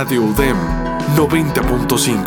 Radio 0.00 0.22
UDEM 0.22 0.56
90.5. 1.16 2.22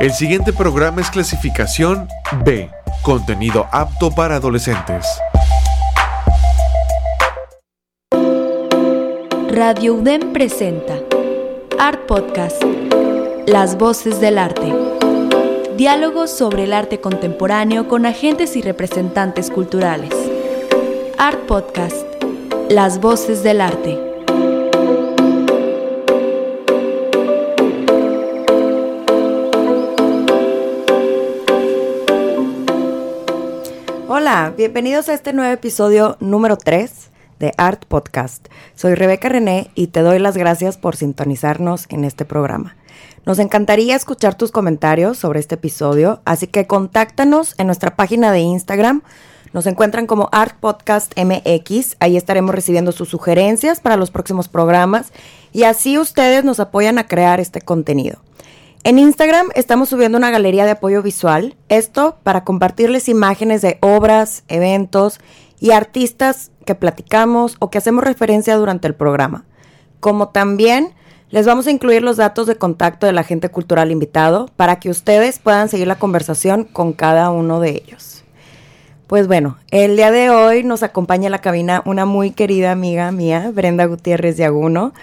El 0.00 0.12
siguiente 0.12 0.52
programa 0.52 1.00
es 1.00 1.10
clasificación 1.10 2.08
B, 2.44 2.72
contenido 3.02 3.68
apto 3.70 4.10
para 4.10 4.34
adolescentes. 4.34 5.06
Radio 9.52 9.94
UDEM 9.94 10.32
presenta 10.32 10.94
Art 11.78 12.00
Podcast, 12.06 12.60
Las 13.46 13.78
Voces 13.78 14.20
del 14.20 14.38
Arte. 14.38 14.83
Diálogos 15.76 16.30
sobre 16.30 16.64
el 16.64 16.72
arte 16.72 17.00
contemporáneo 17.00 17.88
con 17.88 18.06
agentes 18.06 18.54
y 18.54 18.62
representantes 18.62 19.50
culturales. 19.50 20.14
Art 21.18 21.40
Podcast, 21.48 22.06
Las 22.70 23.00
Voces 23.00 23.42
del 23.42 23.60
Arte. 23.60 23.98
Hola, 34.06 34.54
bienvenidos 34.56 35.08
a 35.08 35.14
este 35.14 35.32
nuevo 35.32 35.52
episodio 35.52 36.16
número 36.20 36.56
3 36.56 37.10
de 37.40 37.52
Art 37.56 37.84
Podcast. 37.86 38.46
Soy 38.76 38.94
Rebeca 38.94 39.28
René 39.28 39.72
y 39.74 39.88
te 39.88 40.02
doy 40.02 40.20
las 40.20 40.36
gracias 40.36 40.78
por 40.78 40.94
sintonizarnos 40.94 41.86
en 41.88 42.04
este 42.04 42.24
programa. 42.24 42.76
Nos 43.26 43.38
encantaría 43.38 43.96
escuchar 43.96 44.34
tus 44.34 44.50
comentarios 44.50 45.16
sobre 45.16 45.40
este 45.40 45.54
episodio, 45.54 46.20
así 46.26 46.46
que 46.46 46.66
contáctanos 46.66 47.54
en 47.56 47.66
nuestra 47.66 47.96
página 47.96 48.30
de 48.32 48.40
Instagram. 48.40 49.02
Nos 49.54 49.66
encuentran 49.66 50.06
como 50.06 50.28
Art 50.30 50.56
Podcast 50.60 51.14
MX. 51.16 51.96
Ahí 52.00 52.18
estaremos 52.18 52.54
recibiendo 52.54 52.92
sus 52.92 53.08
sugerencias 53.08 53.80
para 53.80 53.96
los 53.96 54.10
próximos 54.10 54.48
programas 54.48 55.10
y 55.54 55.62
así 55.62 55.96
ustedes 55.96 56.44
nos 56.44 56.60
apoyan 56.60 56.98
a 56.98 57.06
crear 57.06 57.40
este 57.40 57.62
contenido. 57.62 58.18
En 58.82 58.98
Instagram 58.98 59.48
estamos 59.54 59.88
subiendo 59.88 60.18
una 60.18 60.30
galería 60.30 60.66
de 60.66 60.72
apoyo 60.72 61.02
visual, 61.02 61.56
esto 61.70 62.18
para 62.24 62.44
compartirles 62.44 63.08
imágenes 63.08 63.62
de 63.62 63.78
obras, 63.80 64.44
eventos 64.48 65.18
y 65.58 65.70
artistas 65.70 66.50
que 66.66 66.74
platicamos 66.74 67.56
o 67.58 67.70
que 67.70 67.78
hacemos 67.78 68.04
referencia 68.04 68.54
durante 68.56 68.86
el 68.86 68.94
programa. 68.94 69.46
Como 70.00 70.28
también 70.28 70.92
les 71.34 71.46
vamos 71.46 71.66
a 71.66 71.72
incluir 71.72 72.04
los 72.04 72.16
datos 72.16 72.46
de 72.46 72.54
contacto 72.54 73.06
del 73.06 73.18
agente 73.18 73.48
cultural 73.48 73.90
invitado 73.90 74.48
para 74.54 74.78
que 74.78 74.88
ustedes 74.88 75.40
puedan 75.40 75.68
seguir 75.68 75.88
la 75.88 75.98
conversación 75.98 76.62
con 76.62 76.92
cada 76.92 77.30
uno 77.30 77.58
de 77.58 77.70
ellos. 77.70 78.22
Pues 79.08 79.26
bueno, 79.26 79.58
el 79.72 79.96
día 79.96 80.12
de 80.12 80.30
hoy 80.30 80.62
nos 80.62 80.84
acompaña 80.84 81.26
en 81.26 81.32
la 81.32 81.40
cabina 81.40 81.82
una 81.86 82.04
muy 82.06 82.30
querida 82.30 82.70
amiga 82.70 83.10
mía, 83.10 83.50
Brenda 83.52 83.86
Gutiérrez 83.86 84.36
de 84.36 84.44
Aguno. 84.44 84.94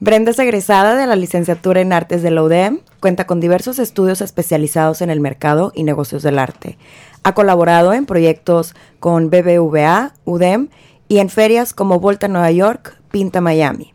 Brenda 0.00 0.32
es 0.32 0.38
egresada 0.38 0.96
de 0.96 1.06
la 1.06 1.16
licenciatura 1.16 1.80
en 1.80 1.94
Artes 1.94 2.22
de 2.22 2.30
la 2.30 2.42
UDEM, 2.42 2.80
cuenta 3.00 3.26
con 3.26 3.40
diversos 3.40 3.78
estudios 3.78 4.20
especializados 4.20 5.00
en 5.00 5.08
el 5.08 5.20
mercado 5.20 5.72
y 5.74 5.84
negocios 5.84 6.22
del 6.22 6.38
arte. 6.38 6.76
Ha 7.22 7.32
colaborado 7.32 7.94
en 7.94 8.04
proyectos 8.04 8.74
con 8.98 9.30
BBVA, 9.30 10.12
UDEM 10.26 10.68
y 11.08 11.20
en 11.20 11.30
ferias 11.30 11.72
como 11.72 12.00
Volta 12.00 12.28
Nueva 12.28 12.50
York, 12.50 12.98
Pinta 13.10 13.40
Miami. 13.40 13.94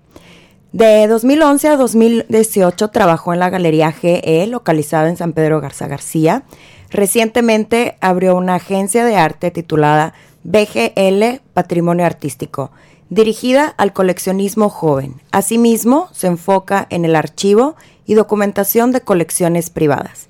De 0.75 1.07
2011 1.07 1.69
a 1.69 1.77
2018 1.77 2.89
trabajó 2.89 3.31
en 3.31 3.39
la 3.39 3.49
Galería 3.49 3.93
GE, 3.93 4.45
localizada 4.47 5.07
en 5.07 5.15
San 5.15 5.31
Pedro 5.31 5.61
Garza 5.61 5.87
García. 5.87 6.43
Recientemente 6.89 7.95
abrió 8.01 8.35
una 8.35 8.55
agencia 8.55 9.05
de 9.05 9.15
arte 9.15 9.51
titulada 9.51 10.13
BGL 10.43 11.39
Patrimonio 11.53 12.05
Artístico, 12.05 12.71
dirigida 13.09 13.73
al 13.77 13.93
coleccionismo 13.93 14.67
joven. 14.67 15.21
Asimismo, 15.31 16.09
se 16.11 16.27
enfoca 16.27 16.87
en 16.89 17.05
el 17.05 17.15
archivo 17.15 17.77
y 18.05 18.15
documentación 18.15 18.91
de 18.91 18.99
colecciones 18.99 19.69
privadas. 19.69 20.27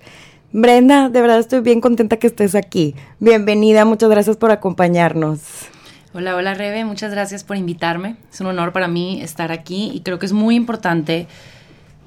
Brenda, 0.52 1.10
de 1.10 1.22
verdad 1.22 1.40
estoy 1.40 1.62
bien 1.62 1.82
contenta 1.82 2.18
que 2.18 2.28
estés 2.28 2.54
aquí. 2.54 2.94
Bienvenida, 3.20 3.84
muchas 3.84 4.12
gracias 4.12 4.38
por 4.38 4.52
acompañarnos. 4.52 5.40
Hola, 6.18 6.38
hola 6.38 6.54
Rebe, 6.54 6.86
muchas 6.86 7.12
gracias 7.12 7.44
por 7.44 7.58
invitarme. 7.58 8.16
Es 8.32 8.40
un 8.40 8.48
honor 8.48 8.72
para 8.72 8.88
mí 8.88 9.22
estar 9.22 9.52
aquí 9.52 9.92
y 9.94 10.00
creo 10.00 10.18
que 10.18 10.26
es 10.26 10.32
muy 10.32 10.56
importante 10.56 11.28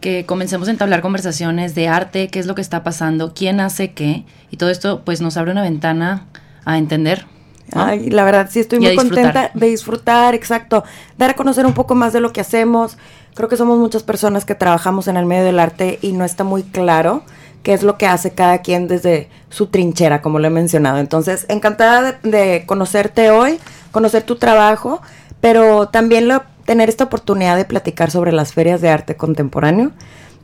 que 0.01 0.25
comencemos 0.25 0.69
a 0.69 0.71
entablar 0.71 1.03
conversaciones 1.03 1.75
de 1.75 1.89
arte, 1.89 2.29
qué 2.29 2.39
es 2.39 2.47
lo 2.47 2.55
que 2.55 2.63
está 2.63 2.83
pasando, 2.83 3.35
quién 3.35 3.61
hace 3.61 3.93
qué 3.93 4.25
y 4.51 4.57
todo 4.57 4.71
esto 4.71 5.03
pues 5.05 5.21
nos 5.21 5.37
abre 5.37 5.53
una 5.53 5.61
ventana 5.61 6.25
a 6.65 6.79
entender 6.79 7.27
Ay, 7.73 8.09
la 8.09 8.25
verdad 8.25 8.49
sí 8.51 8.61
estoy 8.61 8.81
muy 8.81 8.97
contenta 8.97 9.51
de 9.53 9.67
disfrutar, 9.67 10.35
exacto, 10.35 10.85
dar 11.19 11.31
a 11.33 11.35
conocer 11.35 11.67
un 11.67 11.75
poco 11.75 11.95
más 11.95 12.15
de 12.15 12.21
lo 12.21 12.33
que 12.33 12.41
hacemos. 12.41 12.97
Creo 13.35 13.51
que 13.51 13.59
somos 13.59 13.79
muchas 13.79 14.05
personas 14.05 14.47
que 14.47 14.55
trabajamos 14.55 15.07
en 15.09 15.19
el 15.19 15.27
medio 15.27 15.45
del 15.45 15.59
arte 15.59 15.99
y 16.01 16.13
no 16.13 16.25
está 16.25 16.45
muy 16.45 16.63
claro 16.63 17.25
qué 17.63 17.75
es 17.75 17.83
lo 17.83 17.99
que 17.99 18.07
hace 18.07 18.31
cada 18.31 18.63
quien 18.63 18.89
desde 18.89 19.29
su 19.51 19.67
trinchera, 19.67 20.23
como 20.23 20.39
lo 20.39 20.47
he 20.47 20.51
mencionado. 20.51 20.99
Entonces, 20.99 21.45
encantada 21.49 22.19
de, 22.23 22.65
conocerte 22.67 23.31
hoy, 23.31 23.59
conocer 23.91 24.23
tu 24.23 24.37
trabajo, 24.37 25.01
pero 25.41 25.89
también 25.89 26.29
tener 26.65 26.89
esta 26.89 27.05
oportunidad 27.05 27.57
de 27.57 27.65
platicar 27.65 28.11
sobre 28.11 28.33
las 28.33 28.53
ferias 28.53 28.81
de 28.81 28.91
arte 28.91 29.17
contemporáneo, 29.17 29.93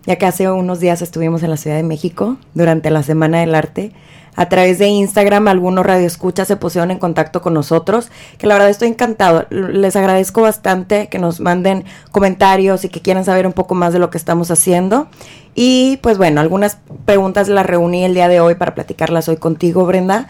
ya 0.07 0.17
que 0.17 0.27
hace 0.27 0.51
unos 0.51 0.81
días 0.81 1.03
estuvimos 1.03 1.43
en 1.43 1.51
la 1.51 1.57
Ciudad 1.57 1.77
de 1.77 1.83
México 1.83 2.37
durante 2.55 2.91
la 2.91 3.03
Semana 3.03 3.41
del 3.41 3.55
Arte 3.55 3.93
a 4.37 4.49
través 4.49 4.79
de 4.79 4.89
Instagram 4.89 5.49
algunos 5.49 5.87
radioescuchas 5.87 6.49
se 6.49 6.57
pusieron 6.57 6.91
en 6.91 6.99
contacto 6.99 7.41
con 7.41 7.55
nosotros, 7.55 8.11
que 8.37 8.47
la 8.47 8.55
verdad 8.55 8.71
estoy 8.71 8.89
encantado. 8.89 9.47
Les 9.51 9.95
agradezco 9.95 10.43
bastante 10.43 11.09
que 11.09 11.19
nos 11.19 11.41
manden 11.41 11.85
comentarios 12.11 12.85
y 12.85 12.89
que 12.89 13.01
quieran 13.01 13.25
saber 13.25 13.47
un 13.47 13.53
poco 13.53 13.75
más 13.75 13.93
de 13.93 14.01
lo 14.01 14.11
que 14.11 14.19
estamos 14.19 14.51
haciendo. 14.51 15.07
Y 15.55 15.99
pues 15.99 16.19
bueno, 16.19 16.41
algunas 16.41 16.79
preguntas 17.05 17.49
las 17.49 17.65
reuní 17.65 18.05
el 18.05 18.15
día 18.15 18.29
de 18.29 18.41
hoy 18.41 18.57
para 18.57 18.75
platicarlas 18.75 19.29
hoy 19.29 19.37
contigo, 19.37 19.87
Brenda. 19.87 20.27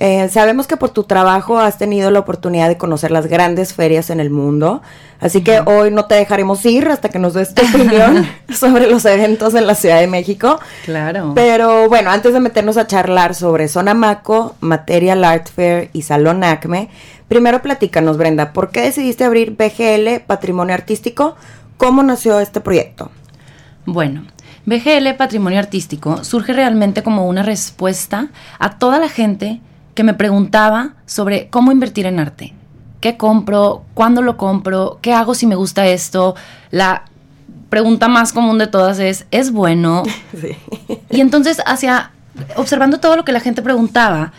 Eh, 0.00 0.28
sabemos 0.28 0.68
que 0.68 0.76
por 0.76 0.90
tu 0.90 1.02
trabajo 1.02 1.58
has 1.58 1.76
tenido 1.76 2.12
la 2.12 2.20
oportunidad 2.20 2.68
de 2.68 2.78
conocer 2.78 3.10
las 3.10 3.26
grandes 3.26 3.74
ferias 3.74 4.10
en 4.10 4.20
el 4.20 4.30
mundo, 4.30 4.80
así 5.18 5.42
que 5.42 5.58
hoy 5.58 5.90
no 5.90 6.04
te 6.04 6.14
dejaremos 6.14 6.64
ir 6.66 6.86
hasta 6.86 7.08
que 7.08 7.18
nos 7.18 7.34
des 7.34 7.52
tu 7.52 7.66
opinión 7.66 8.24
sobre 8.54 8.88
los 8.88 9.04
eventos 9.04 9.56
en 9.56 9.66
la 9.66 9.74
Ciudad 9.74 9.98
de 9.98 10.06
México. 10.06 10.60
Claro. 10.84 11.32
Pero 11.34 11.88
bueno, 11.88 12.12
antes 12.12 12.32
de 12.32 12.38
meternos 12.38 12.76
a 12.76 12.86
charlar 12.86 13.34
sobre 13.34 13.66
Sonamaco, 13.66 14.54
Material 14.60 15.24
Art 15.24 15.48
Fair 15.48 15.90
y 15.92 16.02
Salón 16.02 16.44
Acme, 16.44 16.90
primero 17.26 17.60
platícanos, 17.60 18.18
Brenda, 18.18 18.52
¿por 18.52 18.70
qué 18.70 18.82
decidiste 18.82 19.24
abrir 19.24 19.56
BGL 19.56 20.20
Patrimonio 20.28 20.74
Artístico? 20.74 21.34
¿Cómo 21.76 22.04
nació 22.04 22.38
este 22.38 22.60
proyecto? 22.60 23.10
Bueno, 23.84 24.22
BGL 24.64 25.16
Patrimonio 25.16 25.58
Artístico 25.58 26.22
surge 26.22 26.52
realmente 26.52 27.02
como 27.02 27.26
una 27.26 27.42
respuesta 27.42 28.28
a 28.60 28.78
toda 28.78 29.00
la 29.00 29.08
gente 29.08 29.60
que 29.98 30.04
me 30.04 30.14
preguntaba 30.14 30.94
sobre 31.06 31.48
cómo 31.48 31.72
invertir 31.72 32.06
en 32.06 32.20
arte. 32.20 32.54
¿Qué 33.00 33.16
compro? 33.16 33.82
¿Cuándo 33.94 34.22
lo 34.22 34.36
compro? 34.36 35.00
¿Qué 35.02 35.12
hago 35.12 35.34
si 35.34 35.44
me 35.44 35.56
gusta 35.56 35.88
esto? 35.88 36.36
La 36.70 37.02
pregunta 37.68 38.06
más 38.06 38.32
común 38.32 38.58
de 38.58 38.68
todas 38.68 39.00
es, 39.00 39.26
¿es 39.32 39.50
bueno? 39.50 40.04
Sí. 40.40 40.56
Y 41.10 41.20
entonces, 41.20 41.60
hacia, 41.66 42.12
observando 42.54 43.00
todo 43.00 43.16
lo 43.16 43.24
que 43.24 43.32
la 43.32 43.40
gente 43.40 43.60
preguntaba, 43.60 44.32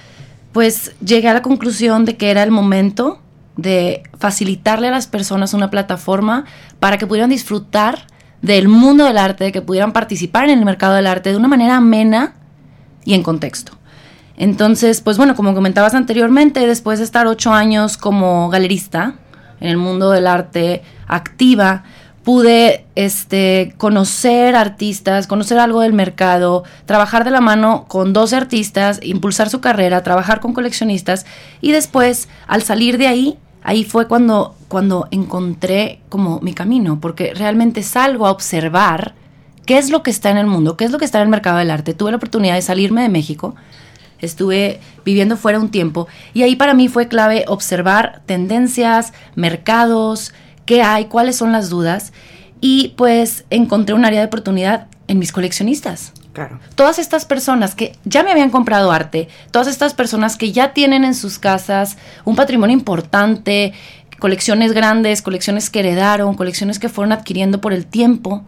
pues 0.53 0.93
llegué 1.03 1.27
a 1.27 1.33
la 1.33 1.41
conclusión 1.41 2.05
de 2.05 2.15
que 2.15 2.31
era 2.31 2.43
el 2.43 2.51
momento 2.51 3.19
de 3.57 4.03
facilitarle 4.17 4.87
a 4.87 4.91
las 4.91 5.07
personas 5.07 5.53
una 5.53 5.69
plataforma 5.69 6.45
para 6.79 6.97
que 6.97 7.05
pudieran 7.05 7.31
disfrutar 7.31 8.07
del 8.41 8.69
mundo 8.69 9.03
del 9.03 9.17
arte, 9.17 9.51
que 9.51 9.61
pudieran 9.61 9.91
participar 9.91 10.45
en 10.45 10.57
el 10.59 10.63
mercado 10.63 10.95
del 10.95 11.05
arte 11.05 11.31
de 11.31 11.35
una 11.35 11.49
manera 11.49 11.75
amena 11.75 12.35
y 13.03 13.13
en 13.13 13.23
contexto. 13.23 13.78
Entonces, 14.39 15.01
pues 15.01 15.17
bueno, 15.17 15.35
como 15.35 15.53
comentabas 15.53 15.93
anteriormente, 15.93 16.65
después 16.65 16.97
de 16.99 17.05
estar 17.05 17.27
ocho 17.27 17.51
años 17.51 17.97
como 17.97 18.49
galerista 18.49 19.15
en 19.59 19.67
el 19.67 19.77
mundo 19.77 20.11
del 20.11 20.27
arte 20.27 20.81
activa, 21.07 21.83
pude 22.23 22.85
este, 22.95 23.73
conocer 23.77 24.55
artistas, 24.55 25.27
conocer 25.27 25.59
algo 25.59 25.81
del 25.81 25.91
mercado, 25.91 26.63
trabajar 26.85 27.25
de 27.25 27.31
la 27.31 27.41
mano 27.41 27.83
con 27.89 28.13
dos 28.13 28.31
artistas, 28.31 29.01
impulsar 29.03 29.49
su 29.49 29.59
carrera, 29.59 30.03
trabajar 30.03 30.39
con 30.39 30.53
coleccionistas 30.53 31.25
y 31.59 31.73
después, 31.73 32.29
al 32.47 32.63
salir 32.63 32.97
de 32.97 33.07
ahí, 33.07 33.37
ahí 33.61 33.83
fue 33.83 34.07
cuando, 34.07 34.55
cuando 34.69 35.09
encontré 35.11 35.99
como 36.07 36.39
mi 36.39 36.53
camino, 36.53 36.99
porque 37.01 37.33
realmente 37.35 37.83
salgo 37.83 38.25
a 38.25 38.31
observar 38.31 39.15
qué 39.65 39.77
es 39.77 39.89
lo 39.89 40.01
que 40.01 40.11
está 40.11 40.29
en 40.29 40.37
el 40.37 40.47
mundo, 40.47 40.77
qué 40.77 40.85
es 40.85 40.91
lo 40.91 40.97
que 40.97 41.03
está 41.03 41.17
en 41.17 41.23
el 41.23 41.29
mercado 41.29 41.57
del 41.57 41.71
arte. 41.71 41.93
Tuve 41.93 42.11
la 42.11 42.17
oportunidad 42.17 42.55
de 42.55 42.61
salirme 42.61 43.01
de 43.01 43.09
México 43.09 43.55
estuve 44.21 44.79
viviendo 45.05 45.37
fuera 45.37 45.59
un 45.59 45.69
tiempo 45.69 46.07
y 46.33 46.43
ahí 46.43 46.55
para 46.55 46.73
mí 46.73 46.87
fue 46.87 47.07
clave 47.07 47.45
observar 47.47 48.21
tendencias, 48.25 49.13
mercados, 49.35 50.33
qué 50.65 50.81
hay, 50.83 51.05
cuáles 51.05 51.35
son 51.35 51.51
las 51.51 51.69
dudas 51.69 52.13
y 52.61 52.93
pues 52.97 53.45
encontré 53.49 53.95
un 53.95 54.05
área 54.05 54.19
de 54.19 54.27
oportunidad 54.27 54.87
en 55.07 55.19
mis 55.19 55.31
coleccionistas. 55.31 56.13
Claro. 56.33 56.59
Todas 56.75 56.99
estas 56.99 57.25
personas 57.25 57.73
que 57.73 57.97
ya 58.05 58.23
me 58.23 58.31
habían 58.31 58.51
comprado 58.51 58.91
arte, 58.91 59.27
todas 59.51 59.67
estas 59.67 59.93
personas 59.93 60.37
que 60.37 60.51
ya 60.51 60.73
tienen 60.73 61.03
en 61.03 61.15
sus 61.15 61.39
casas 61.39 61.97
un 62.23 62.35
patrimonio 62.35 62.77
importante, 62.77 63.73
colecciones 64.19 64.73
grandes, 64.73 65.21
colecciones 65.21 65.69
que 65.69 65.79
heredaron, 65.79 66.35
colecciones 66.35 66.77
que 66.77 66.89
fueron 66.89 67.13
adquiriendo 67.13 67.61
por 67.61 67.73
el 67.73 67.87
tiempo, 67.87 68.43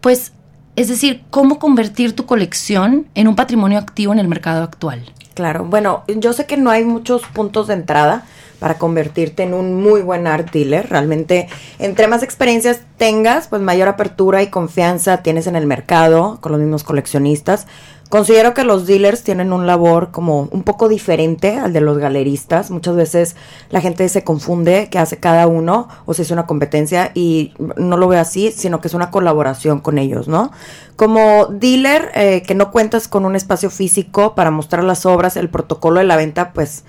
pues 0.00 0.32
es 0.78 0.86
decir, 0.86 1.24
cómo 1.30 1.58
convertir 1.58 2.14
tu 2.14 2.24
colección 2.24 3.08
en 3.16 3.26
un 3.26 3.34
patrimonio 3.34 3.80
activo 3.80 4.12
en 4.12 4.20
el 4.20 4.28
mercado 4.28 4.62
actual. 4.62 5.12
Claro, 5.34 5.64
bueno, 5.64 6.04
yo 6.06 6.32
sé 6.32 6.46
que 6.46 6.56
no 6.56 6.70
hay 6.70 6.84
muchos 6.84 7.22
puntos 7.22 7.66
de 7.66 7.74
entrada 7.74 8.24
para 8.60 8.78
convertirte 8.78 9.42
en 9.42 9.54
un 9.54 9.82
muy 9.82 10.02
buen 10.02 10.28
art 10.28 10.52
dealer. 10.52 10.88
Realmente, 10.88 11.48
entre 11.80 12.06
más 12.06 12.22
experiencias 12.22 12.82
tengas, 12.96 13.48
pues 13.48 13.60
mayor 13.60 13.88
apertura 13.88 14.40
y 14.42 14.50
confianza 14.50 15.18
tienes 15.18 15.48
en 15.48 15.56
el 15.56 15.66
mercado 15.66 16.38
con 16.40 16.52
los 16.52 16.60
mismos 16.60 16.84
coleccionistas. 16.84 17.66
Considero 18.08 18.54
que 18.54 18.64
los 18.64 18.86
dealers 18.86 19.22
tienen 19.22 19.52
un 19.52 19.66
labor 19.66 20.10
como 20.10 20.48
un 20.50 20.62
poco 20.62 20.88
diferente 20.88 21.58
al 21.58 21.74
de 21.74 21.82
los 21.82 21.98
galeristas. 21.98 22.70
Muchas 22.70 22.96
veces 22.96 23.36
la 23.68 23.82
gente 23.82 24.08
se 24.08 24.24
confunde 24.24 24.88
qué 24.90 24.98
hace 24.98 25.18
cada 25.18 25.46
uno 25.46 25.88
o 26.06 26.14
si 26.14 26.22
es 26.22 26.30
una 26.30 26.46
competencia 26.46 27.10
y 27.14 27.52
no 27.76 27.98
lo 27.98 28.08
veo 28.08 28.20
así, 28.20 28.50
sino 28.50 28.80
que 28.80 28.88
es 28.88 28.94
una 28.94 29.10
colaboración 29.10 29.80
con 29.80 29.98
ellos, 29.98 30.26
¿no? 30.26 30.52
Como 30.96 31.46
dealer 31.46 32.10
eh, 32.14 32.42
que 32.46 32.54
no 32.54 32.70
cuentas 32.70 33.08
con 33.08 33.26
un 33.26 33.36
espacio 33.36 33.68
físico 33.68 34.34
para 34.34 34.50
mostrar 34.50 34.84
las 34.84 35.04
obras, 35.04 35.36
el 35.36 35.50
protocolo 35.50 36.00
de 36.00 36.06
la 36.06 36.16
venta, 36.16 36.54
pues 36.54 36.84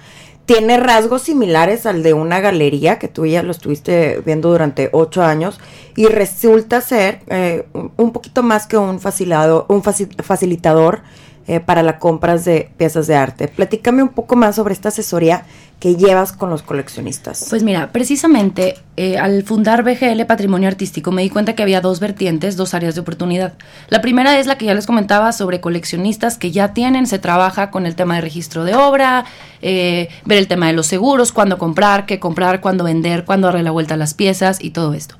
tiene 0.50 0.78
rasgos 0.78 1.22
similares 1.22 1.86
al 1.86 2.02
de 2.02 2.16
una 2.16 2.40
galería 2.40 2.98
que 2.98 3.08
tú 3.08 3.28
ya 3.28 3.44
lo 3.44 3.52
estuviste 3.52 4.24
viendo 4.26 4.50
durante 4.50 4.90
ocho 4.94 5.22
años 5.22 5.60
y 5.96 6.08
resulta 6.08 6.82
ser 6.82 7.20
eh, 7.28 7.68
un 7.98 8.12
poquito 8.12 8.42
más 8.42 8.66
que 8.66 8.76
un, 8.76 9.00
facilitado, 9.00 9.68
un 9.70 9.84
facilitador 9.84 11.04
eh, 11.46 11.60
para 11.60 11.84
las 11.84 12.00
compras 12.00 12.46
de 12.46 12.72
piezas 12.78 13.06
de 13.06 13.16
arte. 13.16 13.48
Platícame 13.48 14.02
un 14.02 14.10
poco 14.10 14.36
más 14.36 14.56
sobre 14.56 14.74
esta 14.74 14.90
asesoría 14.90 15.46
que 15.80 15.96
llevas 15.96 16.34
con 16.34 16.50
los 16.50 16.62
coleccionistas. 16.62 17.48
Pues 17.50 17.64
mira, 17.64 17.92
precisamente 17.94 18.78
eh, 18.98 19.18
al 19.18 19.44
fundar 19.44 19.84
BGL 19.84 20.26
Patrimonio 20.26 20.68
Artístico 20.68 21.12
me 21.12 21.22
di 21.22 21.30
cuenta 21.30 21.56
que 21.56 21.64
había 21.64 21.80
dos 21.80 22.02
vertientes, 22.02 22.58
dos 22.58 22.74
áreas 22.74 22.96
de 22.96 23.02
oportunidad. 23.02 23.54
La 23.88 24.02
primera 24.02 24.38
es 24.40 24.46
la 24.46 24.58
que 24.58 24.66
ya 24.66 24.74
les 24.74 24.86
comentaba 24.86 25.32
sobre 25.32 25.62
coleccionistas 25.62 26.38
que 26.38 26.52
ya 26.52 26.74
tienen, 26.74 27.08
se 27.08 27.18
trabaja 27.18 27.72
con 27.72 27.86
el 27.86 27.96
tema 27.96 28.16
de 28.16 28.22
registro 28.22 28.66
de 28.66 28.76
obra, 28.76 29.24
eh, 29.62 30.10
ver 30.26 30.40
el 30.40 30.50
tema 30.50 30.68
de 30.68 30.74
los 30.74 30.86
seguros, 30.86 31.32
cuándo 31.32 31.58
comprar, 31.58 32.06
qué 32.06 32.20
comprar, 32.20 32.60
cuándo 32.60 32.84
vender, 32.84 33.24
cuándo 33.24 33.48
darle 33.48 33.64
la 33.64 33.72
vuelta 33.72 33.94
a 33.94 33.98
las 33.98 34.14
piezas 34.14 34.62
y 34.62 34.72
todo 34.72 34.94
esto. 34.94 35.16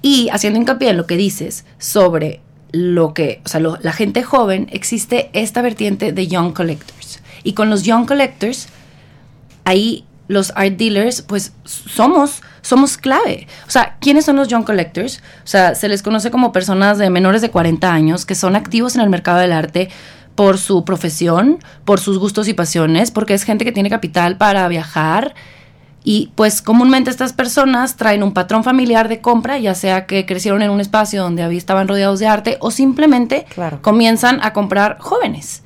Y 0.00 0.28
haciendo 0.30 0.60
hincapié 0.60 0.90
en 0.90 0.96
lo 0.96 1.06
que 1.06 1.16
dices 1.16 1.64
sobre 1.78 2.40
lo 2.70 3.14
que, 3.14 3.40
o 3.44 3.48
sea, 3.48 3.60
la 3.60 3.92
gente 3.92 4.22
joven, 4.22 4.68
existe 4.70 5.30
esta 5.32 5.60
vertiente 5.60 6.12
de 6.12 6.28
young 6.28 6.52
collectors. 6.52 7.20
Y 7.42 7.54
con 7.54 7.70
los 7.70 7.82
young 7.82 8.06
collectors, 8.06 8.68
ahí 9.68 10.04
los 10.28 10.52
art 10.56 10.76
dealers, 10.76 11.22
pues 11.22 11.52
somos, 11.64 12.42
somos 12.60 12.96
clave. 12.96 13.46
O 13.66 13.70
sea, 13.70 13.96
¿quiénes 14.00 14.26
son 14.26 14.36
los 14.36 14.48
young 14.48 14.64
collectors? 14.64 15.22
O 15.44 15.46
sea, 15.46 15.74
se 15.74 15.88
les 15.88 16.02
conoce 16.02 16.30
como 16.30 16.52
personas 16.52 16.98
de 16.98 17.08
menores 17.10 17.40
de 17.40 17.50
40 17.50 17.90
años 17.90 18.26
que 18.26 18.34
son 18.34 18.56
activos 18.56 18.94
en 18.94 19.02
el 19.02 19.08
mercado 19.08 19.38
del 19.38 19.52
arte 19.52 19.88
por 20.34 20.58
su 20.58 20.84
profesión, 20.84 21.58
por 21.84 21.98
sus 21.98 22.18
gustos 22.18 22.46
y 22.48 22.54
pasiones, 22.54 23.10
porque 23.10 23.34
es 23.34 23.42
gente 23.42 23.64
que 23.64 23.72
tiene 23.72 23.90
capital 23.90 24.36
para 24.36 24.68
viajar, 24.68 25.34
y 26.04 26.32
pues 26.36 26.62
comúnmente 26.62 27.10
estas 27.10 27.32
personas 27.32 27.96
traen 27.96 28.22
un 28.22 28.32
patrón 28.32 28.64
familiar 28.64 29.08
de 29.08 29.20
compra, 29.20 29.58
ya 29.58 29.74
sea 29.74 30.06
que 30.06 30.24
crecieron 30.26 30.62
en 30.62 30.70
un 30.70 30.80
espacio 30.80 31.22
donde 31.22 31.56
estaban 31.56 31.88
rodeados 31.88 32.20
de 32.20 32.26
arte 32.26 32.56
o 32.60 32.70
simplemente 32.70 33.46
comienzan 33.82 34.38
a 34.42 34.52
comprar 34.52 34.98
jóvenes. 35.00 35.62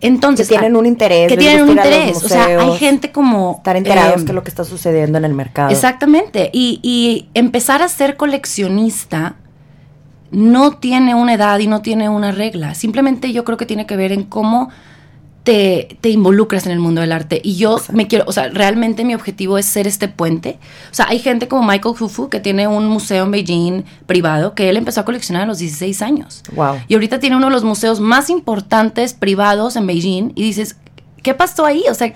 Entonces, 0.00 0.48
que 0.48 0.54
tienen 0.54 0.76
un 0.76 0.86
interés. 0.86 1.28
Que 1.28 1.36
tienen 1.36 1.62
un 1.62 1.70
interés. 1.70 2.22
o 2.22 2.28
sea, 2.28 2.46
hay 2.46 2.76
gente 2.78 3.12
como... 3.12 3.56
Estar 3.58 3.76
enterados 3.76 4.24
de 4.24 4.32
lo 4.32 4.42
que 4.42 4.50
está 4.50 4.64
sucediendo 4.64 5.18
en 5.18 5.24
el 5.24 5.34
mercado. 5.34 5.70
Exactamente. 5.70 6.50
Y, 6.52 6.80
y 6.82 7.28
empezar 7.34 7.82
a 7.82 7.88
ser 7.88 8.16
coleccionista 8.16 9.36
no 10.30 10.72
tiene 10.72 11.14
una 11.14 11.34
edad 11.34 11.58
y 11.58 11.66
no 11.66 11.82
tiene 11.82 12.08
una 12.08 12.32
regla. 12.32 12.74
Simplemente 12.74 13.32
yo 13.32 13.44
creo 13.44 13.56
que 13.56 13.66
tiene 13.66 13.86
que 13.86 13.96
ver 13.96 14.12
en 14.12 14.24
cómo 14.24 14.68
te, 15.46 15.96
te, 16.00 16.10
involucras 16.10 16.66
en 16.66 16.72
el 16.72 16.80
mundo 16.80 17.02
del 17.02 17.12
arte. 17.12 17.40
Y 17.44 17.54
yo 17.54 17.80
me 17.92 18.08
quiero, 18.08 18.24
o 18.26 18.32
sea, 18.32 18.48
realmente 18.48 19.04
mi 19.04 19.14
objetivo 19.14 19.58
es 19.58 19.64
ser 19.64 19.86
este 19.86 20.08
puente. 20.08 20.58
O 20.90 20.94
sea, 20.94 21.06
hay 21.08 21.20
gente 21.20 21.46
como 21.46 21.62
Michael 21.62 21.94
Hufu 22.00 22.28
que 22.28 22.40
tiene 22.40 22.66
un 22.66 22.88
museo 22.88 23.26
en 23.26 23.30
Beijing 23.30 23.84
privado 24.06 24.56
que 24.56 24.68
él 24.68 24.76
empezó 24.76 25.02
a 25.02 25.04
coleccionar 25.04 25.44
a 25.44 25.46
los 25.46 25.58
16 25.58 26.02
años. 26.02 26.42
Wow. 26.52 26.80
Y 26.88 26.94
ahorita 26.94 27.20
tiene 27.20 27.36
uno 27.36 27.46
de 27.46 27.52
los 27.52 27.62
museos 27.62 28.00
más 28.00 28.28
importantes 28.28 29.14
privados 29.14 29.76
en 29.76 29.86
Beijing 29.86 30.32
y 30.34 30.42
dices, 30.42 30.78
¿qué 31.22 31.32
pasó 31.32 31.64
ahí? 31.64 31.84
O 31.88 31.94
sea, 31.94 32.12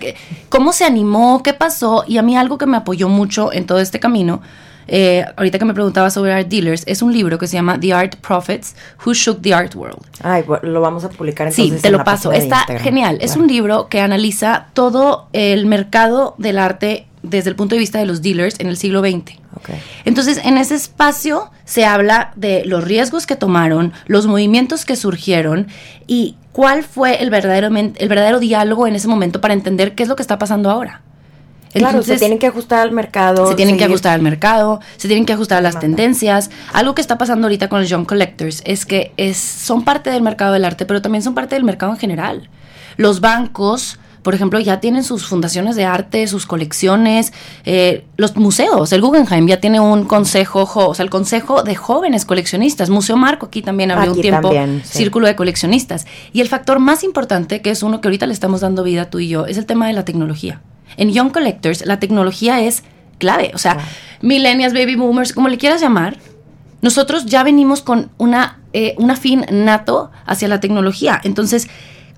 ¿cómo 0.48 0.72
se 0.72 0.84
animó? 0.84 1.44
¿Qué 1.44 1.54
pasó? 1.54 2.02
Y 2.08 2.18
a 2.18 2.22
mí 2.22 2.36
algo 2.36 2.58
que 2.58 2.66
me 2.66 2.78
apoyó 2.78 3.08
mucho 3.08 3.52
en 3.52 3.64
todo 3.64 3.78
este 3.78 4.00
camino 4.00 4.42
eh, 4.92 5.24
ahorita 5.36 5.60
que 5.60 5.64
me 5.64 5.72
preguntaba 5.72 6.10
sobre 6.10 6.32
art 6.32 6.48
dealers, 6.48 6.82
es 6.86 7.00
un 7.00 7.12
libro 7.12 7.38
que 7.38 7.46
se 7.46 7.54
llama 7.54 7.78
The 7.78 7.92
Art 7.92 8.16
Prophets 8.16 8.74
Who 9.06 9.14
Shook 9.14 9.40
the 9.40 9.54
Art 9.54 9.76
World. 9.76 10.04
Ay, 10.20 10.44
lo 10.62 10.80
vamos 10.80 11.04
a 11.04 11.08
publicar 11.08 11.46
entonces. 11.46 11.76
Sí, 11.76 11.80
te 11.80 11.90
lo 11.90 12.02
paso. 12.02 12.32
Está 12.32 12.66
genial. 12.78 13.18
Es 13.20 13.36
un 13.36 13.46
libro 13.46 13.88
que 13.88 14.00
analiza 14.00 14.66
todo 14.74 15.28
el 15.32 15.66
mercado 15.66 16.34
del 16.38 16.58
arte 16.58 17.06
desde 17.22 17.50
el 17.50 17.56
punto 17.56 17.76
de 17.76 17.78
vista 17.78 18.00
de 18.00 18.06
los 18.06 18.20
dealers 18.20 18.58
en 18.58 18.66
el 18.66 18.76
siglo 18.76 19.00
XX. 19.00 19.38
Okay. 19.60 19.76
Entonces, 20.04 20.40
en 20.42 20.58
ese 20.58 20.74
espacio 20.74 21.50
se 21.64 21.84
habla 21.84 22.32
de 22.34 22.64
los 22.64 22.82
riesgos 22.82 23.26
que 23.26 23.36
tomaron, 23.36 23.92
los 24.06 24.26
movimientos 24.26 24.84
que 24.84 24.96
surgieron 24.96 25.68
y 26.08 26.36
cuál 26.50 26.82
fue 26.82 27.22
el 27.22 27.30
verdadero, 27.30 27.68
el 27.68 28.08
verdadero 28.08 28.40
diálogo 28.40 28.88
en 28.88 28.96
ese 28.96 29.06
momento 29.06 29.40
para 29.40 29.54
entender 29.54 29.94
qué 29.94 30.02
es 30.02 30.08
lo 30.08 30.16
que 30.16 30.22
está 30.22 30.38
pasando 30.38 30.68
ahora 30.68 31.02
claro, 31.72 32.02
se 32.02 32.16
tienen 32.18 32.38
que 32.38 32.46
ajustar 32.46 32.80
al 32.80 32.92
mercado. 32.92 33.46
Se 33.46 33.54
tienen 33.54 33.76
que 33.76 33.84
ajustar 33.84 34.14
al 34.14 34.22
mercado, 34.22 34.80
se 34.96 35.08
tienen 35.08 35.26
que 35.26 35.32
ajustar 35.32 35.58
a 35.58 35.60
las 35.60 35.78
tendencias. 35.78 36.50
Algo 36.72 36.94
que 36.94 37.00
está 37.00 37.18
pasando 37.18 37.46
ahorita 37.46 37.68
con 37.68 37.80
los 37.80 37.88
Young 37.88 38.06
Collectors 38.06 38.62
es 38.64 38.86
que 38.86 39.12
es, 39.16 39.36
son 39.36 39.84
parte 39.84 40.10
del 40.10 40.22
mercado 40.22 40.52
del 40.52 40.64
arte, 40.64 40.86
pero 40.86 41.02
también 41.02 41.22
son 41.22 41.34
parte 41.34 41.54
del 41.54 41.64
mercado 41.64 41.92
en 41.92 41.98
general. 41.98 42.48
Los 42.96 43.20
bancos, 43.20 43.98
por 44.22 44.34
ejemplo, 44.34 44.58
ya 44.60 44.80
tienen 44.80 45.04
sus 45.04 45.26
fundaciones 45.26 45.76
de 45.76 45.84
arte, 45.84 46.26
sus 46.26 46.44
colecciones, 46.44 47.32
eh, 47.64 48.04
los 48.16 48.36
museos. 48.36 48.92
El 48.92 49.00
Guggenheim 49.00 49.46
ya 49.46 49.60
tiene 49.60 49.80
un 49.80 50.04
consejo, 50.04 50.66
o 50.74 50.94
sea, 50.94 51.04
el 51.04 51.10
consejo 51.10 51.62
de 51.62 51.74
jóvenes 51.76 52.24
coleccionistas. 52.24 52.90
Museo 52.90 53.16
Marco 53.16 53.46
aquí 53.46 53.62
también 53.62 53.90
abrió 53.90 54.12
un 54.12 54.20
tiempo 54.20 54.52
círculo 54.84 55.26
de 55.26 55.36
coleccionistas. 55.36 56.06
Y 56.32 56.40
el 56.40 56.48
factor 56.48 56.78
más 56.78 57.04
importante, 57.04 57.62
que 57.62 57.70
es 57.70 57.82
uno 57.82 58.00
que 58.00 58.08
ahorita 58.08 58.26
le 58.26 58.34
estamos 58.34 58.60
dando 58.60 58.82
vida 58.82 59.08
tú 59.08 59.20
y 59.20 59.28
yo, 59.28 59.46
es 59.46 59.56
el 59.56 59.66
tema 59.66 59.86
de 59.86 59.94
la 59.94 60.04
tecnología. 60.04 60.60
En 60.96 61.10
Young 61.10 61.32
Collectors 61.32 61.84
la 61.86 61.98
tecnología 61.98 62.60
es 62.60 62.82
clave, 63.18 63.52
o 63.54 63.58
sea, 63.58 63.78
millennials, 64.20 64.74
baby 64.74 64.96
boomers, 64.96 65.32
como 65.32 65.48
le 65.48 65.58
quieras 65.58 65.80
llamar, 65.80 66.18
nosotros 66.82 67.26
ya 67.26 67.42
venimos 67.42 67.82
con 67.82 68.10
una, 68.18 68.60
eh, 68.72 68.94
un 68.98 69.10
afín 69.10 69.44
nato 69.50 70.10
hacia 70.26 70.48
la 70.48 70.60
tecnología. 70.60 71.20
Entonces, 71.24 71.68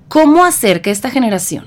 ¿cómo 0.09 0.45
hacer 0.45 0.81
que 0.83 0.91
esta 0.91 1.11
generación, 1.11 1.67